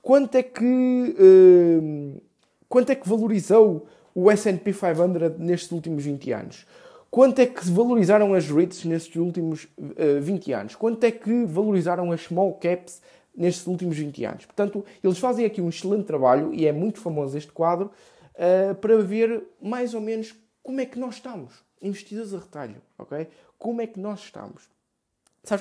Quanto 0.01 0.35
é 0.35 0.43
que 0.43 1.15
uh, 1.17 2.21
quanto 2.69 2.91
é 2.91 2.95
que 2.95 3.09
valorizou 3.09 3.87
o 4.13 4.29
S&P 4.29 4.71
500 4.71 5.39
nestes 5.39 5.71
últimos 5.71 6.03
20 6.03 6.31
anos? 6.33 6.67
Quanto 7.09 7.39
é 7.39 7.45
que 7.45 7.65
valorizaram 7.69 8.33
as 8.33 8.49
REITs 8.49 8.83
nestes 8.85 9.15
últimos 9.15 9.63
uh, 9.77 10.21
20 10.21 10.51
anos? 10.51 10.75
Quanto 10.75 11.03
é 11.05 11.11
que 11.11 11.45
valorizaram 11.45 12.11
as 12.11 12.21
small 12.21 12.53
caps 12.55 13.01
nestes 13.35 13.65
últimos 13.67 13.97
20 13.97 14.25
anos. 14.25 14.45
Portanto, 14.45 14.85
eles 15.03 15.17
fazem 15.17 15.45
aqui 15.45 15.61
um 15.61 15.69
excelente 15.69 16.05
trabalho, 16.05 16.53
e 16.53 16.67
é 16.67 16.71
muito 16.71 16.99
famoso 16.99 17.37
este 17.37 17.51
quadro, 17.51 17.91
uh, 18.35 18.75
para 18.75 18.97
ver 19.01 19.43
mais 19.61 19.93
ou 19.93 20.01
menos 20.01 20.35
como 20.61 20.79
é 20.79 20.85
que 20.85 20.99
nós 20.99 21.15
estamos. 21.15 21.53
Investidores 21.81 22.33
a 22.33 22.37
retalho, 22.37 22.81
ok? 22.97 23.27
Como 23.63 23.81
é 23.81 23.87
que 23.87 23.97
nós 23.97 24.19
estamos? 24.19 24.63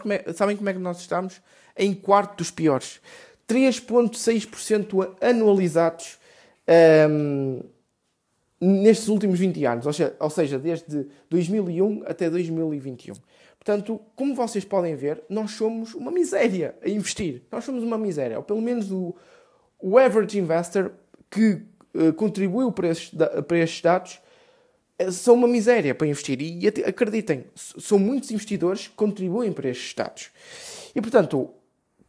Como 0.00 0.12
é, 0.12 0.24
sabem 0.34 0.56
como 0.56 0.68
é 0.68 0.72
que 0.72 0.78
nós 0.80 0.98
estamos? 0.98 1.40
Em 1.76 1.94
quarto 1.94 2.38
dos 2.38 2.50
piores. 2.50 3.00
3,6% 3.48 5.16
anualizados 5.20 6.18
um, 7.08 7.60
nestes 8.60 9.06
últimos 9.06 9.38
20 9.38 9.64
anos, 9.64 9.86
ou 9.86 9.92
seja, 9.92 10.16
ou 10.18 10.30
seja, 10.30 10.58
desde 10.58 11.06
2001 11.30 12.02
até 12.04 12.28
2021. 12.28 13.14
Portanto, 13.56 14.00
como 14.16 14.34
vocês 14.34 14.64
podem 14.64 14.96
ver, 14.96 15.22
nós 15.28 15.52
somos 15.52 15.94
uma 15.94 16.10
miséria 16.10 16.74
a 16.84 16.88
investir. 16.88 17.42
Nós 17.52 17.62
somos 17.62 17.84
uma 17.84 17.96
miséria. 17.96 18.36
Ou 18.36 18.42
pelo 18.42 18.60
menos 18.60 18.90
o, 18.90 19.14
o 19.78 19.96
average 19.96 20.40
investor 20.40 20.90
que 21.30 21.62
uh, 21.94 22.12
contribuiu 22.14 22.72
para 22.72 22.88
estes, 22.88 23.16
para 23.46 23.58
estes 23.58 23.80
dados 23.80 24.20
são 25.10 25.34
uma 25.34 25.48
miséria 25.48 25.94
para 25.94 26.06
investir. 26.06 26.40
E 26.40 26.66
acreditem, 26.86 27.44
são 27.54 27.98
muitos 27.98 28.30
investidores 28.30 28.88
que 28.88 28.94
contribuem 28.94 29.52
para 29.52 29.70
estes 29.70 29.94
dados. 29.94 30.30
E 30.94 31.00
portanto, 31.00 31.50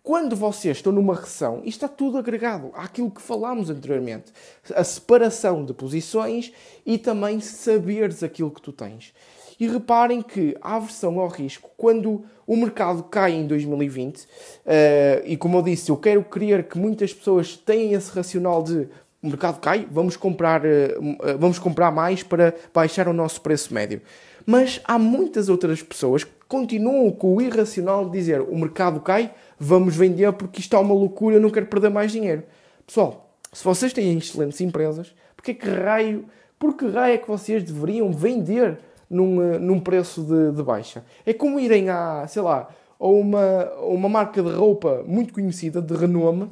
quando 0.04 0.36
vocês 0.36 0.78
estão 0.78 0.92
numa 0.92 1.16
recessão, 1.16 1.60
isto 1.60 1.86
está 1.86 1.88
tudo 1.88 2.18
agregado 2.18 2.72
àquilo 2.74 3.10
que 3.10 3.22
falámos 3.22 3.70
anteriormente. 3.70 4.34
A 4.76 4.84
separação 4.84 5.64
de 5.64 5.74
posições 5.74 6.52
e 6.86 6.98
também 6.98 7.40
saberes 7.40 8.22
aquilo 8.22 8.52
que 8.52 8.62
tu 8.62 8.74
tens. 8.74 9.14
E 9.58 9.66
reparem 9.66 10.22
que 10.22 10.58
a 10.62 10.76
aversão 10.76 11.20
ao 11.20 11.30
risco, 11.30 11.72
quando 11.78 12.26
o 12.46 12.58
mercado 12.58 13.04
cai 13.04 13.32
em 13.32 13.48
2020, 13.48 14.18
uh, 14.18 14.28
eh, 14.66 15.24
e 15.26 15.38
como 15.38 15.60
eu 15.60 15.62
disse, 15.62 15.90
eu 15.90 15.96
quero 15.96 16.22
crer 16.26 16.68
que 16.68 16.78
muitas 16.78 17.14
pessoas 17.14 17.56
têm 17.56 17.94
esse 17.94 18.12
racional 18.12 18.62
de 18.62 18.90
o 19.24 19.28
mercado 19.28 19.60
cai, 19.60 19.88
vamos 19.90 20.18
comprar, 20.18 20.66
uh, 20.66 21.38
vamos 21.40 21.58
comprar 21.58 21.92
mais 21.92 22.22
para 22.22 22.54
baixar 22.74 23.08
o 23.08 23.14
nosso 23.14 23.40
preço 23.42 23.74
médio. 23.74 24.02
Mas 24.46 24.82
há 24.84 25.00
muitas 25.00 25.48
outras 25.48 25.82
pessoas 25.82 26.26
que 26.26 26.32
continuam 26.48 27.10
com 27.12 27.36
o 27.36 27.42
irracional 27.42 28.06
de 28.06 28.12
dizer 28.12 28.42
o 28.42 28.58
mercado 28.58 29.00
cai, 29.00 29.34
vamos 29.58 29.96
vender 29.96 30.32
porque 30.34 30.60
isto 30.60 30.76
é 30.76 30.80
uma 30.80 30.94
loucura, 30.94 31.38
eu 31.38 31.42
não 31.42 31.50
quero 31.50 31.66
perder 31.68 31.90
mais 31.90 32.12
dinheiro. 32.12 32.44
Pessoal, 32.86 33.34
se 33.54 33.64
vocês 33.64 33.94
têm 33.94 34.18
excelentes 34.18 34.60
empresas, 34.60 35.16
porque 35.36 35.54
que 35.54 35.70
raio, 35.70 36.26
por 36.60 36.76
que 36.76 36.86
raio 36.88 37.16
é 37.16 37.18
que 37.18 37.28
vocês 37.28 37.64
deveriam 37.64 38.12
vender 38.12 38.78
num, 39.10 39.42
eh, 39.42 39.60
num 39.60 39.80
preço 39.80 40.22
de, 40.24 40.52
de 40.52 40.64
baixa. 40.64 41.04
É 41.26 41.34
como 41.34 41.60
irem 41.60 41.90
a, 41.90 42.26
sei 42.28 42.42
lá, 42.42 42.68
a 43.00 43.08
uma, 43.08 43.72
uma 43.82 44.10
marca 44.10 44.42
de 44.42 44.50
roupa 44.50 45.04
muito 45.06 45.34
conhecida, 45.34 45.82
de 45.82 45.94
renome, 45.94 46.50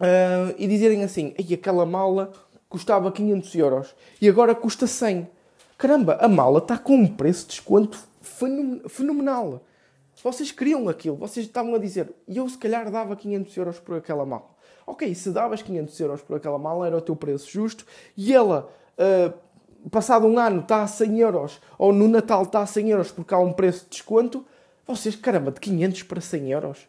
uh, 0.00 0.54
e 0.58 0.66
dizerem 0.66 1.02
assim: 1.02 1.34
Ei, 1.38 1.54
aquela 1.54 1.86
mala 1.86 2.32
custava 2.68 3.10
500 3.10 3.54
euros 3.54 3.94
e 4.20 4.28
agora 4.28 4.54
custa 4.54 4.86
100. 4.86 5.28
Caramba, 5.78 6.18
a 6.20 6.28
mala 6.28 6.58
está 6.58 6.78
com 6.78 6.96
um 6.96 7.06
preço 7.06 7.42
de 7.42 7.50
desconto 7.50 7.98
fenomenal. 8.88 9.62
Vocês 10.22 10.50
queriam 10.50 10.88
aquilo, 10.88 11.16
vocês 11.16 11.46
estavam 11.46 11.74
a 11.74 11.78
dizer, 11.78 12.10
e 12.26 12.38
eu 12.38 12.48
se 12.48 12.56
calhar 12.56 12.90
dava 12.90 13.14
500 13.14 13.56
euros 13.56 13.78
por 13.78 13.96
aquela 13.96 14.24
mala. 14.24 14.48
Ok, 14.86 15.14
se 15.14 15.30
davas 15.30 15.62
500 15.62 16.00
euros 16.00 16.22
por 16.22 16.36
aquela 16.36 16.58
mala 16.58 16.86
era 16.86 16.96
o 16.96 17.00
teu 17.00 17.14
preço 17.14 17.50
justo 17.50 17.84
e 18.16 18.32
ela 18.32 18.68
uh, 18.98 19.88
passado 19.90 20.26
um 20.26 20.38
ano 20.38 20.60
está 20.60 20.82
a 20.82 20.86
100 20.86 21.20
euros, 21.20 21.60
ou 21.78 21.92
no 21.92 22.08
Natal 22.08 22.42
está 22.42 22.60
a 22.60 22.66
100 22.66 22.90
euros 22.90 23.12
porque 23.12 23.34
há 23.34 23.38
um 23.38 23.52
preço 23.52 23.84
de 23.84 23.90
desconto, 23.90 24.44
vocês, 24.86 25.16
caramba, 25.16 25.50
de 25.50 25.60
500 25.60 26.02
para 26.04 26.20
100 26.20 26.52
euros. 26.52 26.88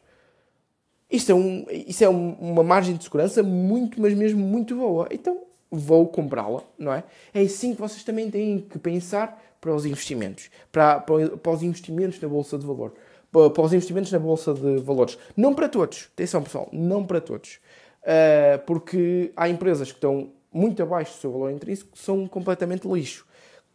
Isto 1.10 1.32
é, 1.32 1.36
um, 1.36 1.66
isso 1.70 2.04
é 2.04 2.10
um, 2.10 2.34
uma 2.34 2.64
margem 2.64 2.96
de 2.96 3.04
segurança 3.04 3.42
muito, 3.42 4.02
mas 4.02 4.14
mesmo 4.14 4.40
muito 4.40 4.76
boa. 4.76 5.08
Então, 5.10 5.42
vou 5.72 6.08
comprá-la, 6.08 6.62
não 6.78 6.94
é? 6.94 7.04
É 7.34 7.42
assim 7.42 7.74
que 7.74 7.80
vocês 7.80 8.04
também 8.04 8.30
têm 8.30 8.60
que 8.60 8.78
pensar 8.78 9.42
para 9.62 9.74
os 9.74 9.86
investimentos. 9.86 10.50
Para, 10.72 11.00
para, 11.00 11.38
para 11.38 11.52
os 11.52 11.64
investimentos 11.64 12.20
na 12.20 12.28
Bolsa 12.28 12.58
de 12.58 12.66
Valor. 12.66 12.94
Para, 13.32 13.50
para, 13.50 13.64
os 13.64 13.74
investimentos 13.74 14.12
na 14.12 14.20
Bolsa 14.20 14.54
de 14.54 14.78
Valores. 14.78 15.18
Não 15.36 15.54
para 15.54 15.70
todos. 15.70 16.10
Atenção, 16.14 16.44
pessoal. 16.44 16.70
Não 16.72 17.06
para 17.06 17.22
todos. 17.22 17.60
Uh, 18.04 18.60
porque 18.66 19.32
há 19.36 19.50
empresas 19.50 19.92
que 19.92 19.98
estão 19.98 20.32
muito 20.52 20.82
abaixo 20.82 21.14
do 21.14 21.22
seu 21.22 21.32
valor 21.32 21.52
intrínseco 21.52 21.98
são 21.98 22.28
completamente 22.28 22.88
lixo. 22.88 23.26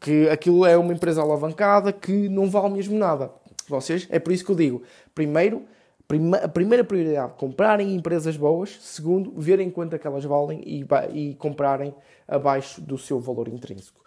Que 0.00 0.28
aquilo 0.28 0.66
é 0.66 0.76
uma 0.76 0.92
empresa 0.92 1.20
alavancada 1.20 1.92
que 1.92 2.28
não 2.28 2.48
vale 2.48 2.74
mesmo 2.74 2.98
nada. 2.98 3.30
Vocês, 3.68 4.08
é 4.10 4.18
por 4.18 4.32
isso 4.32 4.44
que 4.44 4.50
eu 4.50 4.56
digo, 4.56 4.82
primeiro, 5.14 5.62
prima, 6.12 6.36
a 6.36 6.48
primeira 6.48 6.84
prioridade, 6.84 7.32
comprarem 7.38 7.94
empresas 7.94 8.36
boas. 8.36 8.76
Segundo, 8.82 9.32
verem 9.34 9.70
quanto 9.70 9.96
é 9.96 9.98
que 9.98 10.06
elas 10.06 10.24
valem 10.24 10.60
e, 10.66 10.86
e 11.12 11.34
comprarem 11.36 11.94
abaixo 12.28 12.82
do 12.82 12.98
seu 12.98 13.18
valor 13.18 13.48
intrínseco. 13.48 14.02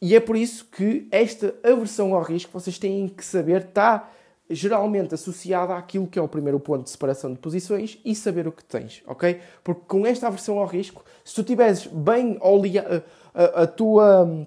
E 0.00 0.14
é 0.14 0.20
por 0.20 0.36
isso 0.36 0.66
que 0.66 1.08
esta 1.10 1.54
aversão 1.64 2.14
ao 2.14 2.22
risco, 2.22 2.52
vocês 2.52 2.78
têm 2.78 3.08
que 3.08 3.24
saber, 3.24 3.62
está 3.62 4.10
geralmente 4.50 5.14
associada 5.14 5.74
àquilo 5.74 6.06
que 6.06 6.18
é 6.18 6.22
o 6.22 6.28
primeiro 6.28 6.60
ponto 6.60 6.84
de 6.84 6.90
separação 6.90 7.32
de 7.32 7.38
posições 7.38 7.98
e 8.04 8.14
saber 8.14 8.46
o 8.46 8.52
que 8.52 8.64
tens, 8.64 9.02
ok? 9.06 9.40
Porque 9.64 9.82
com 9.86 10.06
esta 10.06 10.26
aversão 10.26 10.58
ao 10.58 10.66
risco, 10.66 11.02
se 11.24 11.34
tu 11.34 11.42
tiveres 11.42 11.86
bem 11.86 12.38
oleado 12.42 13.02
a, 13.34 13.62
a, 13.62 13.66
tua. 13.66 14.46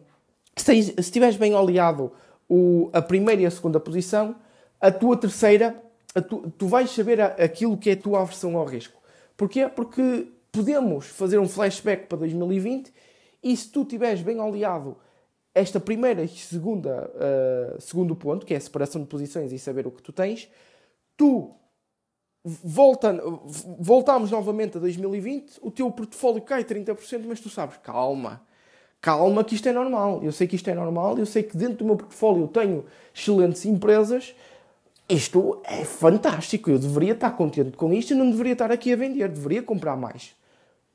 Se, 0.55 0.83
se 0.83 1.11
tiveres 1.11 1.35
bem 1.35 1.55
oleado 1.55 2.11
o, 2.47 2.89
a 2.93 3.01
primeira 3.01 3.41
e 3.41 3.45
a 3.45 3.51
segunda 3.51 3.79
posição, 3.79 4.35
a 4.79 4.91
tua 4.91 5.17
terceira, 5.17 5.69
a 5.69 5.81
tu, 6.19 6.51
tu 6.57 6.67
vais 6.67 6.89
saber 6.89 7.21
aquilo 7.21 7.77
que 7.77 7.91
é 7.91 7.93
a 7.93 7.97
tua 7.97 8.21
aversão 8.21 8.57
ao 8.57 8.65
risco. 8.65 9.01
Porquê? 9.37 9.67
Porque 9.67 10.27
podemos 10.51 11.07
fazer 11.07 11.39
um 11.39 11.47
flashback 11.47 12.07
para 12.07 12.17
2020 12.19 12.91
e 13.43 13.55
se 13.55 13.69
tu 13.69 13.85
tiveres 13.85 14.21
bem 14.21 14.39
oleado 14.39 14.97
esta 15.53 15.79
primeira 15.79 16.23
e 16.23 16.29
segunda, 16.29 17.09
uh, 17.09 17.81
segundo 17.81 18.15
ponto, 18.15 18.45
que 18.45 18.53
é 18.53 18.57
a 18.57 18.61
separação 18.61 19.01
de 19.01 19.07
posições 19.07 19.51
e 19.51 19.59
saber 19.59 19.85
o 19.85 19.91
que 19.91 20.01
tu 20.01 20.11
tens, 20.11 20.49
tu 21.17 21.53
volta, 22.43 23.21
voltamos 23.79 24.31
novamente 24.31 24.77
a 24.77 24.79
2020, 24.79 25.59
o 25.61 25.69
teu 25.69 25.91
portfólio 25.91 26.41
cai 26.41 26.63
30%, 26.63 27.23
mas 27.25 27.39
tu 27.39 27.49
sabes, 27.49 27.77
calma, 27.77 28.41
calma 28.99 29.43
que 29.43 29.55
isto 29.55 29.67
é 29.67 29.73
normal. 29.73 30.21
Eu 30.23 30.31
sei 30.31 30.47
que 30.47 30.55
isto 30.55 30.69
é 30.69 30.73
normal, 30.73 31.17
eu 31.17 31.25
sei 31.25 31.43
que 31.43 31.57
dentro 31.57 31.77
do 31.77 31.85
meu 31.85 31.97
portfólio 31.97 32.43
eu 32.43 32.47
tenho 32.47 32.85
excelentes 33.13 33.65
empresas. 33.65 34.33
Isto 35.09 35.61
é 35.65 35.83
fantástico, 35.83 36.69
eu 36.69 36.79
deveria 36.79 37.13
estar 37.13 37.31
contente 37.31 37.75
com 37.75 37.93
isto 37.93 38.11
e 38.11 38.15
não 38.15 38.29
deveria 38.31 38.53
estar 38.53 38.71
aqui 38.71 38.93
a 38.93 38.95
vender, 38.95 39.27
deveria 39.27 39.61
comprar 39.61 39.97
mais. 39.97 40.33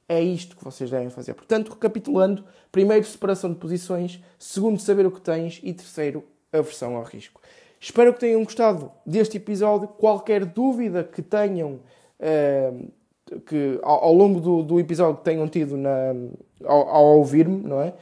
É 0.08 0.22
isto 0.22 0.56
que 0.56 0.64
vocês 0.64 0.90
devem 0.90 1.10
fazer. 1.10 1.34
Portanto, 1.34 1.70
recapitulando: 1.70 2.44
primeiro, 2.70 3.04
separação 3.04 3.52
de 3.52 3.58
posições, 3.58 4.22
segundo, 4.38 4.80
saber 4.80 5.04
o 5.06 5.10
que 5.10 5.20
tens 5.20 5.60
e 5.62 5.72
terceiro, 5.72 6.24
aversão 6.52 6.96
ao 6.96 7.02
risco. 7.02 7.40
Espero 7.80 8.14
que 8.14 8.20
tenham 8.20 8.42
gostado 8.42 8.90
deste 9.04 9.36
episódio. 9.36 9.88
Qualquer 9.88 10.44
dúvida 10.44 11.04
que 11.04 11.20
tenham 11.20 11.80
uh, 12.20 12.90
que 13.46 13.78
ao, 13.82 14.04
ao 14.04 14.14
longo 14.14 14.40
do, 14.40 14.62
do, 14.62 14.80
episódio 14.80 15.16
que 15.16 15.24
tenham 15.24 15.48
tido 15.48 15.76
na, 15.76 16.14
ao, 16.64 16.88
ao 16.88 17.04
ouvir-me, 17.18 17.62
não 17.62 17.80
é? 17.80 17.92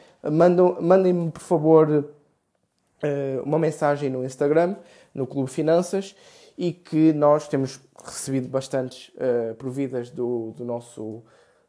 Mandem-me, 0.80 1.30
por 1.30 1.42
favor, 1.42 1.88
uh, 1.90 3.42
uma 3.44 3.58
mensagem 3.58 4.10
no 4.10 4.24
Instagram, 4.24 4.76
no 5.14 5.26
Clube 5.26 5.50
Finanças, 5.50 6.16
e 6.56 6.72
que 6.72 7.12
nós 7.12 7.48
temos 7.48 7.80
recebido 8.04 8.48
bastantes 8.48 9.08
uh, 9.10 9.54
providas 9.56 10.10
do, 10.10 10.52
do 10.56 10.64
nosso 10.64 11.22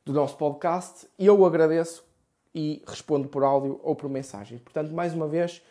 do 0.05 0.13
nosso 0.13 0.37
podcast 0.37 1.07
eu 1.17 1.43
agradeço 1.45 2.05
e 2.53 2.83
respondo 2.87 3.27
por 3.27 3.43
áudio 3.43 3.79
ou 3.83 3.95
por 3.95 4.09
mensagem. 4.09 4.59
Portanto, 4.59 4.93
mais 4.93 5.13
uma 5.13 5.27
vez, 5.27 5.61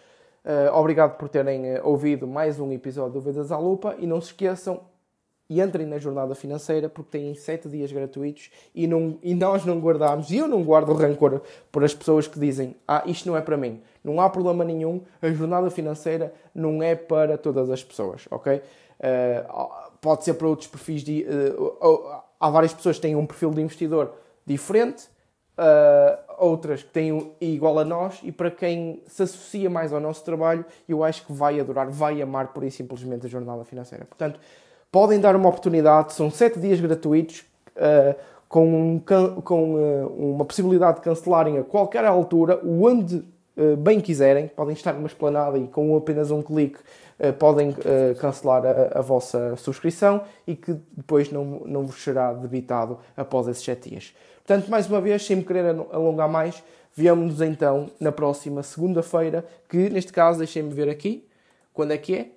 uh, 0.45 0.75
obrigado 0.75 1.17
por 1.17 1.29
terem 1.29 1.77
uh, 1.77 1.87
ouvido 1.87 2.27
mais 2.27 2.59
um 2.59 2.73
episódio 2.73 3.13
do 3.13 3.21
Vidas 3.21 3.53
à 3.53 3.59
Lupa 3.59 3.95
e 3.99 4.07
não 4.07 4.21
se 4.21 4.29
esqueçam 4.29 4.83
e 5.49 5.61
entrem 5.61 5.87
na 5.87 5.99
jornada 5.99 6.35
financeira 6.35 6.89
porque 6.89 7.19
têm 7.19 7.35
7 7.35 7.69
dias 7.69 7.93
gratuitos 7.93 8.51
e, 8.75 8.87
não, 8.87 9.19
e 9.23 9.35
nós 9.35 9.65
não 9.65 9.79
guardamos, 9.79 10.31
e 10.31 10.39
eu 10.39 10.49
não 10.49 10.63
guardo 10.63 10.93
rancor 10.95 11.43
por 11.71 11.85
as 11.85 11.95
pessoas 11.95 12.27
que 12.27 12.39
dizem 12.39 12.77
ah, 12.89 13.03
isto 13.07 13.29
não 13.29 13.37
é 13.37 13.41
para 13.41 13.57
mim. 13.57 13.83
Não 14.03 14.21
há 14.21 14.29
problema 14.29 14.65
nenhum, 14.65 15.03
a 15.21 15.31
jornada 15.31 15.71
financeira 15.71 16.33
não 16.55 16.83
é 16.83 16.95
para 16.95 17.37
todas 17.37 17.71
as 17.71 17.83
pessoas, 17.83 18.27
ok? 18.31 18.57
Uh, 18.57 19.71
pode 20.01 20.25
ser 20.25 20.35
para 20.35 20.47
outros 20.47 20.69
perfis 20.69 21.03
de... 21.03 21.27
há 22.41 22.51
várias 22.51 22.73
pessoas 22.73 22.97
que 22.97 23.03
têm 23.03 23.17
um 23.17 23.27
perfil 23.27 23.51
de 23.51 23.61
investidor 23.61 24.13
diferente, 24.47 25.09
uh, 25.59 26.35
outras 26.39 26.83
que 26.83 26.91
têm 26.91 27.33
igual 27.41 27.79
a 27.79 27.85
nós, 27.85 28.21
e 28.23 28.31
para 28.31 28.51
quem 28.51 29.03
se 29.07 29.23
associa 29.23 29.71
mais 29.71 29.93
ao 29.93 30.01
nosso 30.01 30.25
trabalho, 30.25 30.65
eu 30.89 31.03
acho 31.03 31.25
que 31.27 31.33
vai 31.33 31.59
adorar, 31.59 31.89
vai 31.91 32.21
amar 32.21 32.53
por 32.53 32.65
e 32.65 32.71
simplesmente 32.71 33.27
a 33.27 33.29
jornada 33.29 33.65
financeira. 33.65 34.05
Portanto, 34.05 34.39
podem 34.95 35.19
dar 35.19 35.35
uma 35.35 35.49
oportunidade, 35.49 36.13
são 36.13 36.31
sete 36.31 36.61
dias 36.61 36.79
gratuitos, 36.79 37.45
uh, 37.77 38.15
com, 38.49 38.93
um, 38.95 39.03
com 39.43 39.75
uh, 39.75 40.35
uma 40.35 40.45
possibilidade 40.45 40.99
de 40.99 41.03
cancelarem 41.03 41.59
a 41.59 41.65
qualquer 41.65 42.05
altura, 42.05 42.61
onde 42.65 43.25
bem 43.79 44.01
quiserem, 44.01 44.49
podem 44.49 44.75
estar 44.75 44.93
numa 44.95 45.07
esplanada 45.07 45.57
e 45.57 45.69
com 45.69 45.97
apenas 45.97 46.33
um 46.33 46.43
clique 46.43 46.77
podem 47.39 47.73
cancelar 48.19 48.65
a, 48.67 48.99
a, 48.99 49.01
vossa 49.01 49.55
subscrição 49.55 50.23
e 50.45 50.57
que 50.57 50.75
depois 50.91 51.31
não, 51.31 51.63
não 51.65 51.87
vos 51.87 52.03
será 52.03 52.33
debitado 52.33 52.99
após 53.17 53.47
esses 53.47 53.63
7 53.63 53.91
dias. 53.91 54.13
Portanto, 54.45 54.69
mais 54.69 54.89
uma 54.89 55.01
vez, 55.01 55.25
sem 55.25 55.37
me 55.37 55.45
querer 55.45 55.67
alongar 55.93 56.29
mais, 56.29 56.65
Vemo-nos 56.97 57.41
então 57.41 57.91
na 57.99 58.13
próxima 58.13 58.63
segunda-feira, 58.63 59.45
que 59.69 59.91
neste 59.91 60.13
caso, 60.13 60.39
deixem-me 60.39 60.73
ver 60.73 60.89
aqui, 60.89 61.27
quando 61.73 61.91
é 61.91 61.99
que 61.99 62.15
é? 62.15 62.29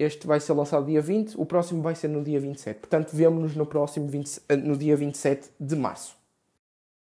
Este 0.00 0.26
vai 0.26 0.40
ser 0.40 0.54
lançado 0.54 0.86
dia 0.86 1.02
20, 1.02 1.34
o 1.38 1.44
próximo 1.44 1.82
vai 1.82 1.94
ser 1.94 2.08
no 2.08 2.24
dia 2.24 2.40
27. 2.40 2.80
Portanto, 2.80 3.10
vemo-nos 3.12 3.54
no 3.54 3.66
próximo 3.66 4.08
20, 4.08 4.40
no 4.64 4.74
dia 4.74 4.96
27 4.96 5.50
de 5.60 5.76
março. 5.76 6.19